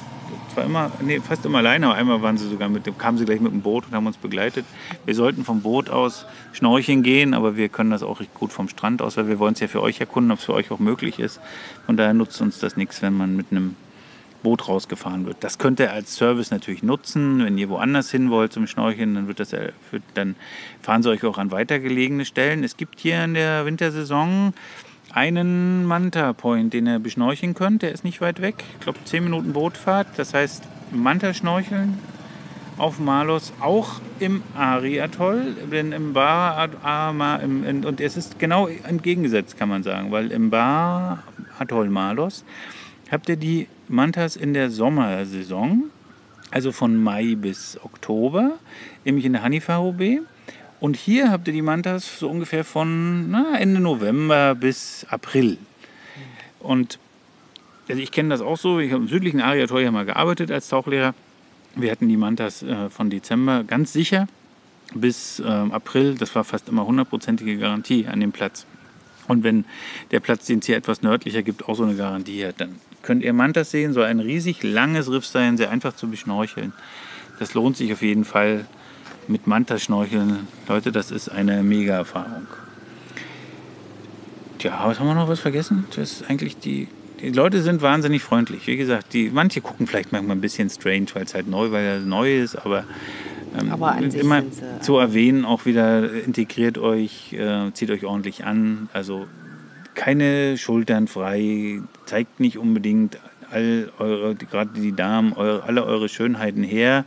zwar 0.54 0.66
immer, 0.66 0.92
nee, 1.02 1.20
fast 1.20 1.46
immer 1.46 1.60
alleine, 1.60 1.88
aber 1.88 1.96
einmal 1.96 2.22
waren 2.22 2.38
sie 2.38 2.50
sogar 2.50 2.70
mit, 2.70 2.86
kamen 2.98 3.18
sie 3.18 3.26
gleich 3.26 3.42
mit 3.42 3.52
dem 3.52 3.62
Boot 3.62 3.86
und 3.86 3.94
haben 3.94 4.08
uns 4.08 4.18
begleitet. 4.18 4.66
Wir 5.06 5.14
sollten 5.14 5.44
vom 5.44 5.62
Boot 5.62 5.90
aus 5.90 6.26
schnorcheln 6.54 7.04
gehen, 7.04 7.34
aber 7.34 7.58
wir 7.58 7.70
können 7.70 7.92
das 7.92 8.02
auch 8.02 8.20
recht 8.20 8.34
gut 8.34 8.52
vom 8.52 8.70
Strand 8.70 9.02
aus, 9.02 9.18
weil 9.18 9.28
wir 9.28 9.40
wollen 9.40 9.54
es 9.54 9.60
ja 9.60 9.68
für 9.68 9.82
euch 9.82 10.00
erkunden, 10.00 10.32
ob 10.32 10.40
es 10.40 10.46
für 10.46 10.54
euch 10.54 10.72
auch 10.72 10.80
möglich 10.80 11.20
ist. 11.20 11.40
Von 11.86 11.98
daher 11.98 12.14
nutzt 12.14 12.42
uns 12.42 12.60
das 12.60 12.78
nichts, 12.78 13.02
wenn 13.02 13.14
man 13.14 13.36
mit 13.36 13.48
einem 13.52 13.76
Boot 14.44 14.68
rausgefahren 14.68 15.26
wird. 15.26 15.38
Das 15.42 15.58
könnt 15.58 15.80
ihr 15.80 15.92
als 15.92 16.16
Service 16.16 16.52
natürlich 16.52 16.82
nutzen. 16.82 17.44
Wenn 17.44 17.58
ihr 17.58 17.70
woanders 17.70 18.10
hin 18.10 18.30
wollt 18.30 18.54
zum 18.54 18.68
Schnorcheln, 18.68 19.16
dann, 19.16 19.28
wird 19.28 19.40
das, 19.40 19.54
dann 20.14 20.36
fahren 20.82 21.04
sie 21.04 21.10
euch 21.10 21.24
auch 21.26 21.38
an 21.38 21.52
weitergelegene 21.52 22.24
Stellen. 22.24 22.64
Es 22.64 22.78
gibt 22.78 23.00
hier 23.00 23.24
in 23.24 23.34
der 23.34 23.66
Wintersaison 23.66 24.54
einen 25.18 25.84
Manta 25.86 26.32
Point, 26.34 26.74
den 26.74 26.86
ihr 26.86 27.00
beschnorcheln 27.00 27.56
könnt. 27.56 27.82
Der 27.82 27.92
ist 27.92 28.04
nicht 28.04 28.22
weit 28.22 28.40
weg. 28.40 28.64
Ich 28.76 28.82
glaube, 28.82 29.00
10 29.04 29.24
Minuten 29.24 29.52
Bootfahrt. 29.52 30.06
Das 30.16 30.36
heißt, 30.36 30.64
Manta 30.92 31.34
schnorcheln. 31.34 31.98
auf 32.78 33.00
Malos, 33.00 33.54
auch 33.60 34.02
im 34.20 34.44
Ari-Atoll, 34.56 35.56
denn 35.72 35.92
im 35.92 36.14
Bar, 36.14 36.70
und 37.20 38.00
es 38.00 38.18
ist 38.18 38.40
genau 38.40 38.68
entgegengesetzt, 38.68 39.58
kann 39.58 39.70
man 39.70 39.84
sagen, 39.84 40.12
weil 40.12 40.32
im 40.32 40.50
Bar 40.50 41.24
Atoll 41.60 41.90
Malos 41.90 42.44
habt 43.12 43.30
ihr 43.30 43.36
die 43.36 43.68
Mantas 43.88 44.36
in 44.36 44.54
der 44.54 44.70
Sommersaison, 44.70 45.86
also 46.52 46.72
von 46.72 46.96
Mai 47.02 47.36
bis 47.36 47.80
Oktober, 47.84 48.54
nämlich 49.06 49.26
in 49.26 49.34
der 49.34 49.44
Hanifa-Hobe. 49.44 50.20
Und 50.80 50.96
hier 50.96 51.32
habt 51.32 51.48
ihr 51.48 51.54
die 51.54 51.62
Mantas 51.62 52.20
so 52.20 52.30
ungefähr 52.30 52.64
von 52.64 53.32
na, 53.32 53.58
Ende 53.58 53.80
November 53.80 54.54
bis 54.54 55.06
April. 55.10 55.58
Und 56.60 57.00
also 57.90 58.02
ich 58.02 58.12
kenne 58.12 58.30
das 58.30 58.42
auch 58.42 58.58
so, 58.58 58.80
ich 58.80 58.92
habe 58.92 59.04
im 59.04 59.10
südlichen 59.10 59.42
Ariator 59.42 59.80
ja 59.80 59.92
mal 59.92 60.06
gearbeitet 60.06 60.52
als 60.52 60.68
Tauchlehrer. 60.68 61.14
Wir 61.76 61.92
hatten 61.92 62.08
die 62.08 62.18
Mantas 62.18 62.64
äh, 62.64 62.90
von 62.90 63.10
Dezember 63.10 63.64
ganz 63.64 63.94
sicher 63.94 64.28
bis 64.94 65.40
äh, 65.40 65.44
April. 65.46 66.16
Das 66.16 66.36
war 66.36 66.44
fast 66.44 66.70
immer 66.70 66.86
hundertprozentige 66.86 67.58
Garantie 67.58 68.08
an 68.08 68.20
dem 68.20 68.32
Platz. 68.32 68.66
Und 69.28 69.44
wenn 69.44 69.66
der 70.12 70.20
Platz, 70.20 70.46
den 70.46 70.60
es 70.60 70.66
hier 70.66 70.78
etwas 70.78 71.02
nördlicher 71.02 71.44
gibt, 71.44 71.68
auch 71.68 71.76
so 71.76 71.84
eine 71.84 71.96
Garantie 71.96 72.46
hat, 72.46 72.62
dann 72.62 72.76
könnt 73.02 73.24
ihr 73.24 73.34
Mantas 73.34 73.72
sehen. 73.72 73.94
Soll 73.94 74.06
ein 74.06 74.20
riesig 74.20 74.64
langes 74.64 75.12
Riff 75.12 75.26
sein, 75.26 75.58
sehr 75.58 75.70
einfach 75.70 75.96
zu 75.96 76.08
beschnorcheln. 76.08 76.74
Das 77.40 77.54
lohnt 77.54 77.78
sich 77.78 77.92
auf 77.94 78.02
jeden 78.02 78.26
Fall 78.26 78.66
mit 79.28 79.48
Mantas 79.48 79.84
schnorcheln. 79.84 80.48
Leute, 80.68 80.92
das 80.92 81.12
ist 81.12 81.30
eine 81.30 81.64
mega 81.64 81.96
Erfahrung. 81.96 82.48
Tja, 84.60 84.82
was 84.86 85.00
haben 85.00 85.08
wir 85.08 85.16
noch 85.16 85.30
was 85.30 85.40
vergessen? 85.40 85.86
Das 85.96 86.12
ist 86.12 86.30
eigentlich 86.30 86.58
die 86.58 86.88
die 87.22 87.32
Leute 87.32 87.62
sind 87.62 87.82
wahnsinnig 87.82 88.22
freundlich. 88.22 88.68
Wie 88.68 88.78
gesagt, 88.78 89.14
die, 89.14 89.30
manche 89.30 89.62
gucken 89.62 89.88
vielleicht 89.88 90.12
manchmal 90.12 90.38
ein 90.38 90.42
bisschen 90.42 90.70
strange, 90.70 91.08
weil 91.14 91.24
es 91.24 91.34
halt 91.34 91.48
neu, 91.48 91.72
weil 91.72 91.86
es 91.86 92.06
neu 92.06 92.42
ist, 92.42 92.56
aber, 92.56 92.84
ähm, 93.60 93.72
aber 93.72 93.98
immer 93.98 94.44
zu 94.82 94.98
erwähnen, 94.98 95.46
auch 95.46 95.66
wieder 95.66 96.12
integriert 96.12 96.78
euch, 96.78 97.34
äh, 97.34 97.72
zieht 97.74 97.90
euch 97.90 98.06
ordentlich 98.06 98.46
an. 98.46 98.90
Also 98.94 99.26
keine 99.96 100.58
Schultern 100.58 101.08
frei, 101.08 101.82
zeigt 102.06 102.40
nicht 102.40 102.58
unbedingt 102.58 103.18
all 103.50 103.92
eure, 103.98 104.36
gerade 104.36 104.80
die 104.80 104.92
Damen, 104.92 105.34
eure, 105.34 105.64
alle 105.64 105.86
eure 105.86 106.10
Schönheiten 106.10 106.64
her. 106.64 107.06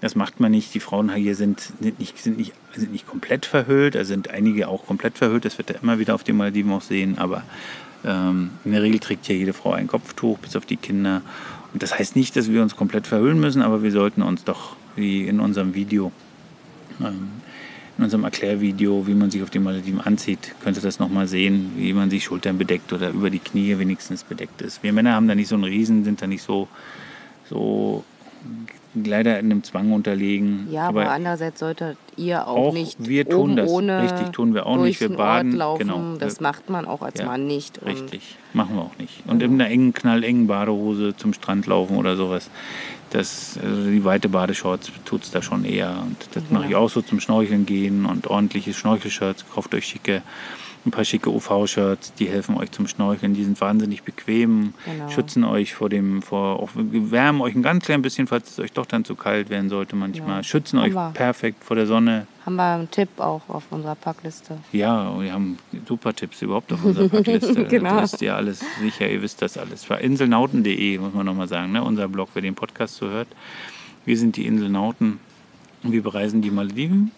Das 0.00 0.14
macht 0.14 0.38
man 0.38 0.52
nicht. 0.52 0.74
Die 0.74 0.80
Frauen 0.80 1.12
hier 1.14 1.34
sind, 1.34 1.72
nicht, 1.80 2.18
sind, 2.18 2.38
nicht, 2.38 2.52
sind 2.74 2.92
nicht 2.92 3.06
komplett 3.06 3.46
verhüllt. 3.46 3.96
Da 3.96 4.04
sind 4.04 4.30
einige 4.30 4.68
auch 4.68 4.86
komplett 4.86 5.18
verhüllt. 5.18 5.44
Das 5.44 5.58
wird 5.58 5.70
ihr 5.70 5.82
immer 5.82 5.98
wieder 5.98 6.14
auf 6.14 6.22
den 6.22 6.36
Malediven 6.36 6.72
auch 6.72 6.82
sehen. 6.82 7.18
Aber 7.18 7.42
ähm, 8.04 8.50
in 8.64 8.72
der 8.72 8.82
Regel 8.82 9.00
trägt 9.00 9.26
ja 9.28 9.34
jede 9.34 9.52
Frau 9.52 9.72
ein 9.72 9.88
Kopftuch, 9.88 10.38
bis 10.38 10.54
auf 10.54 10.66
die 10.66 10.76
Kinder. 10.76 11.22
Und 11.72 11.82
das 11.82 11.98
heißt 11.98 12.16
nicht, 12.16 12.36
dass 12.36 12.50
wir 12.50 12.62
uns 12.62 12.76
komplett 12.76 13.06
verhüllen 13.06 13.40
müssen, 13.40 13.60
aber 13.60 13.82
wir 13.82 13.90
sollten 13.92 14.22
uns 14.22 14.44
doch, 14.44 14.76
wie 14.96 15.26
in 15.26 15.40
unserem 15.40 15.74
Video, 15.74 16.12
ähm, 17.00 17.30
in 17.98 18.04
unserem 18.04 18.24
Erklärvideo, 18.24 19.06
wie 19.06 19.14
man 19.14 19.30
sich 19.30 19.42
auf 19.42 19.50
den 19.50 19.64
Malediven 19.64 20.00
anzieht, 20.00 20.54
könnt 20.62 20.76
ihr 20.76 20.82
das 20.82 21.00
nochmal 21.00 21.26
sehen, 21.26 21.72
wie 21.76 21.92
man 21.92 22.08
sich 22.08 22.24
Schultern 22.24 22.56
bedeckt 22.56 22.92
oder 22.92 23.10
über 23.10 23.28
die 23.30 23.40
Knie 23.40 23.78
wenigstens 23.78 24.22
bedeckt 24.22 24.62
ist. 24.62 24.82
Wir 24.84 24.92
Männer 24.92 25.14
haben 25.14 25.26
da 25.26 25.34
nicht 25.34 25.48
so 25.48 25.56
einen 25.56 25.64
Riesen, 25.64 26.04
sind 26.04 26.22
da 26.22 26.28
nicht 26.28 26.42
so, 26.42 26.68
so 27.50 28.04
leider 29.06 29.38
in 29.38 29.46
einem 29.46 29.62
Zwang 29.62 29.92
unterlegen. 29.92 30.68
Ja, 30.70 30.88
aber, 30.88 31.02
aber 31.02 31.10
andererseits 31.12 31.60
solltet 31.60 31.96
ihr 32.16 32.46
auch, 32.46 32.68
auch 32.68 32.72
nicht 32.72 33.08
wir 33.08 33.28
tun 33.28 33.56
das. 33.56 33.70
ohne 33.70 34.02
richtig 34.02 34.30
tun 34.30 34.54
wir 34.54 34.66
auch 34.66 34.78
nicht. 34.78 35.00
Wir 35.00 35.10
baden. 35.10 35.52
Laufen. 35.52 35.78
Genau. 35.78 36.16
Das 36.18 36.40
macht 36.40 36.70
man 36.70 36.86
auch 36.86 37.02
als 37.02 37.20
ja, 37.20 37.26
Mann 37.26 37.46
nicht. 37.46 37.84
richtig, 37.84 38.36
machen 38.52 38.76
wir 38.76 38.82
auch 38.82 38.98
nicht. 38.98 39.22
Und 39.26 39.42
in 39.42 39.54
einer 39.54 39.70
engen, 39.70 39.92
knallengen 39.92 40.46
Badehose 40.46 41.16
zum 41.16 41.32
Strand 41.32 41.66
laufen 41.66 41.96
oder 41.96 42.16
sowas. 42.16 42.50
Das, 43.10 43.58
also 43.62 43.90
die 43.90 44.04
weite 44.04 44.28
Badeshorts 44.28 44.92
tut 45.04 45.22
es 45.22 45.30
da 45.30 45.40
schon 45.40 45.64
eher. 45.64 45.96
Und 46.02 46.16
das 46.34 46.42
ja. 46.50 46.58
mache 46.58 46.68
ich 46.68 46.76
auch 46.76 46.90
so 46.90 47.00
zum 47.00 47.20
Schnorcheln 47.20 47.64
gehen 47.64 48.04
und 48.04 48.26
ordentliche 48.26 48.74
Schnorchelshirts. 48.74 49.46
Kauft 49.52 49.74
euch 49.74 49.86
schicke 49.86 50.22
ein 50.86 50.90
paar 50.90 51.04
schicke 51.04 51.30
UV-Shirts, 51.30 52.14
die 52.14 52.28
helfen 52.28 52.56
euch 52.56 52.70
zum 52.70 52.86
Schnorcheln. 52.86 53.34
Die 53.34 53.44
sind 53.44 53.60
wahnsinnig 53.60 54.02
bequem, 54.02 54.74
genau. 54.84 55.08
schützen 55.10 55.44
euch 55.44 55.74
vor 55.74 55.88
dem, 55.88 56.22
vor, 56.22 56.60
auch, 56.60 56.70
wärmen 56.74 57.40
euch 57.40 57.54
ein 57.54 57.62
ganz 57.62 57.84
klein 57.84 58.02
bisschen, 58.02 58.26
falls 58.26 58.50
es 58.50 58.58
euch 58.58 58.72
doch 58.72 58.86
dann 58.86 59.04
zu 59.04 59.14
kalt 59.14 59.50
werden 59.50 59.68
sollte 59.68 59.96
manchmal. 59.96 60.38
Ja. 60.38 60.42
Schützen 60.42 60.78
euch 60.78 60.94
perfekt 61.14 61.64
vor 61.64 61.76
der 61.76 61.86
Sonne. 61.86 62.26
Haben 62.44 62.56
wir 62.56 62.64
einen 62.64 62.90
Tipp 62.90 63.08
auch 63.18 63.42
auf 63.48 63.64
unserer 63.70 63.94
Packliste? 63.94 64.58
Ja, 64.72 65.20
wir 65.20 65.32
haben 65.32 65.58
super 65.86 66.14
Tipps 66.14 66.40
überhaupt 66.40 66.72
auf 66.72 66.84
unserer 66.84 67.08
Packliste. 67.08 67.64
genau. 67.68 68.00
Das 68.00 68.12
wisst 68.12 68.22
ihr 68.22 68.34
alles 68.34 68.60
sicher, 68.80 69.08
ihr 69.08 69.20
wisst 69.20 69.42
das 69.42 69.58
alles. 69.58 69.88
War 69.90 70.00
inselnauten.de, 70.00 70.98
muss 70.98 71.12
man 71.14 71.26
nochmal 71.26 71.48
sagen, 71.48 71.72
ne? 71.72 71.82
unser 71.82 72.08
Blog, 72.08 72.30
wer 72.34 72.42
den 72.42 72.54
Podcast 72.54 72.96
so 72.96 73.08
hört. 73.08 73.28
Wir 74.04 74.16
sind 74.16 74.36
die 74.36 74.46
Inselnauten. 74.46 75.20
Wir 75.82 76.02
bereisen 76.02 76.42
die 76.42 76.50
Malediven 76.50 77.12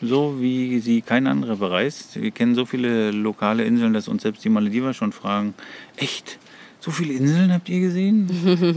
so 0.00 0.40
wie 0.40 0.78
sie 0.80 1.02
kein 1.02 1.26
anderer 1.26 1.56
bereist. 1.56 2.20
Wir 2.20 2.30
kennen 2.30 2.54
so 2.54 2.66
viele 2.66 3.10
lokale 3.10 3.64
Inseln, 3.64 3.92
dass 3.92 4.08
uns 4.08 4.22
selbst 4.22 4.44
die 4.44 4.48
Malediver 4.48 4.94
schon 4.94 5.12
fragen, 5.12 5.54
echt, 5.96 6.38
so 6.80 6.90
viele 6.90 7.14
Inseln 7.14 7.52
habt 7.52 7.68
ihr 7.68 7.80
gesehen? 7.80 8.28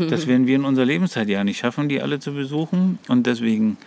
Das 0.10 0.28
werden 0.28 0.48
wir 0.48 0.56
in 0.56 0.66
unserer 0.66 0.86
Lebenszeit 0.86 1.30
ja 1.30 1.44
nicht 1.44 1.60
schaffen, 1.60 1.90
die 1.90 2.02
alle 2.02 2.20
zu 2.20 2.34
besuchen. 2.34 2.98
Und 3.08 3.28
deswegen 3.28 3.78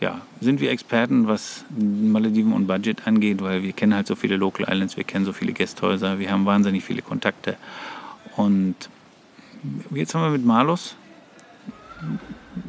ja, 0.00 0.20
sind 0.40 0.60
wir 0.60 0.70
Experten, 0.70 1.26
was 1.26 1.64
Malediven 1.70 2.52
und 2.52 2.66
Budget 2.66 3.06
angeht, 3.06 3.40
weil 3.42 3.62
wir 3.62 3.72
kennen 3.72 3.94
halt 3.94 4.06
so 4.06 4.16
viele 4.16 4.36
Local 4.36 4.66
Islands, 4.70 4.96
wir 4.96 5.04
kennen 5.04 5.24
so 5.24 5.32
viele 5.32 5.52
Gästhäuser, 5.52 6.18
wir 6.18 6.30
haben 6.30 6.44
wahnsinnig 6.44 6.84
viele 6.84 7.00
Kontakte. 7.00 7.56
Und 8.36 8.74
jetzt 9.94 10.14
haben 10.14 10.22
wir 10.22 10.30
mit 10.30 10.44
Malus 10.44 10.96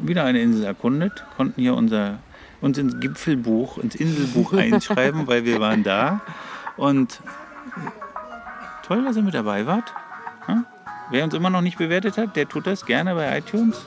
wieder 0.01 0.23
eine 0.23 0.41
Insel 0.41 0.63
erkundet, 0.63 1.25
konnten 1.35 1.61
hier 1.61 1.75
unser 1.75 2.19
uns 2.65 2.79
ins 2.79 2.99
Gipfelbuch, 2.99 3.77
ins 3.77 3.93
Inselbuch 3.93 4.53
einschreiben, 4.53 5.27
weil 5.27 5.45
wir 5.45 5.59
waren 5.59 5.83
da. 5.83 6.21
Und 6.77 7.19
toll, 8.85 9.05
dass 9.05 9.15
ihr 9.15 9.21
mit 9.21 9.35
dabei 9.35 9.67
wart. 9.67 9.93
Hm? 10.47 10.65
Wer 11.11 11.23
uns 11.23 11.35
immer 11.35 11.51
noch 11.51 11.61
nicht 11.61 11.77
bewertet 11.77 12.17
hat, 12.17 12.35
der 12.35 12.49
tut 12.49 12.65
das 12.65 12.87
gerne 12.87 13.13
bei 13.13 13.37
iTunes. 13.37 13.77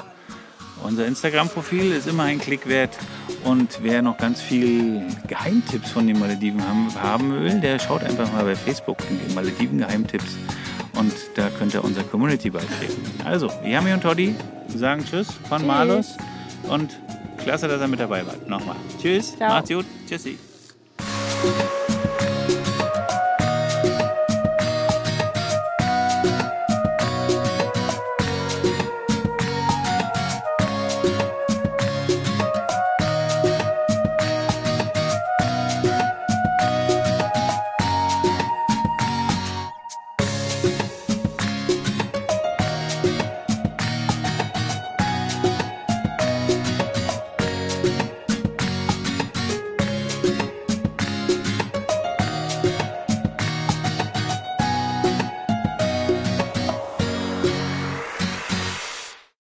Unser 0.85 1.07
Instagram-Profil 1.07 1.91
ist 1.91 2.07
immer 2.07 2.23
ein 2.23 2.39
Klick 2.39 2.69
wert. 2.69 2.97
Und 3.43 3.81
wer 3.83 4.01
noch 4.01 4.17
ganz 4.17 4.41
viel 4.41 5.03
Geheimtipps 5.27 5.91
von 5.91 6.07
den 6.07 6.21
Malediven 6.21 6.63
haben, 7.03 7.33
will, 7.33 7.61
der 7.61 7.81
schaut 7.81 8.05
einfach 8.05 8.33
mal 8.33 8.45
bei 8.45 8.55
Facebook 8.55 8.99
in 9.11 9.19
die 9.27 9.35
Malediven 9.35 9.79
Geheimtipps. 9.79 10.39
Und 10.95 11.13
da 11.35 11.49
könnt 11.51 11.75
ihr 11.75 11.83
unserer 11.83 12.05
Community 12.05 12.51
beitreten. 12.51 13.03
Also, 13.25 13.51
Yami 13.65 13.93
und 13.93 14.03
Toddy 14.03 14.37
sagen 14.69 15.05
Tschüss 15.05 15.33
von 15.49 15.67
Malus 15.67 16.17
und 16.69 16.97
Klasse, 17.49 17.67
dass 17.67 17.81
er 17.81 17.89
mit 17.89 17.99
dabei 17.99 18.27
war. 18.27 18.35
Nochmal. 18.47 18.77
Tschüss. 19.01 19.35
Ciao. 19.35 19.49
Macht's 19.49 19.71
gut. 19.71 19.87
Tschüssi. 20.07 20.37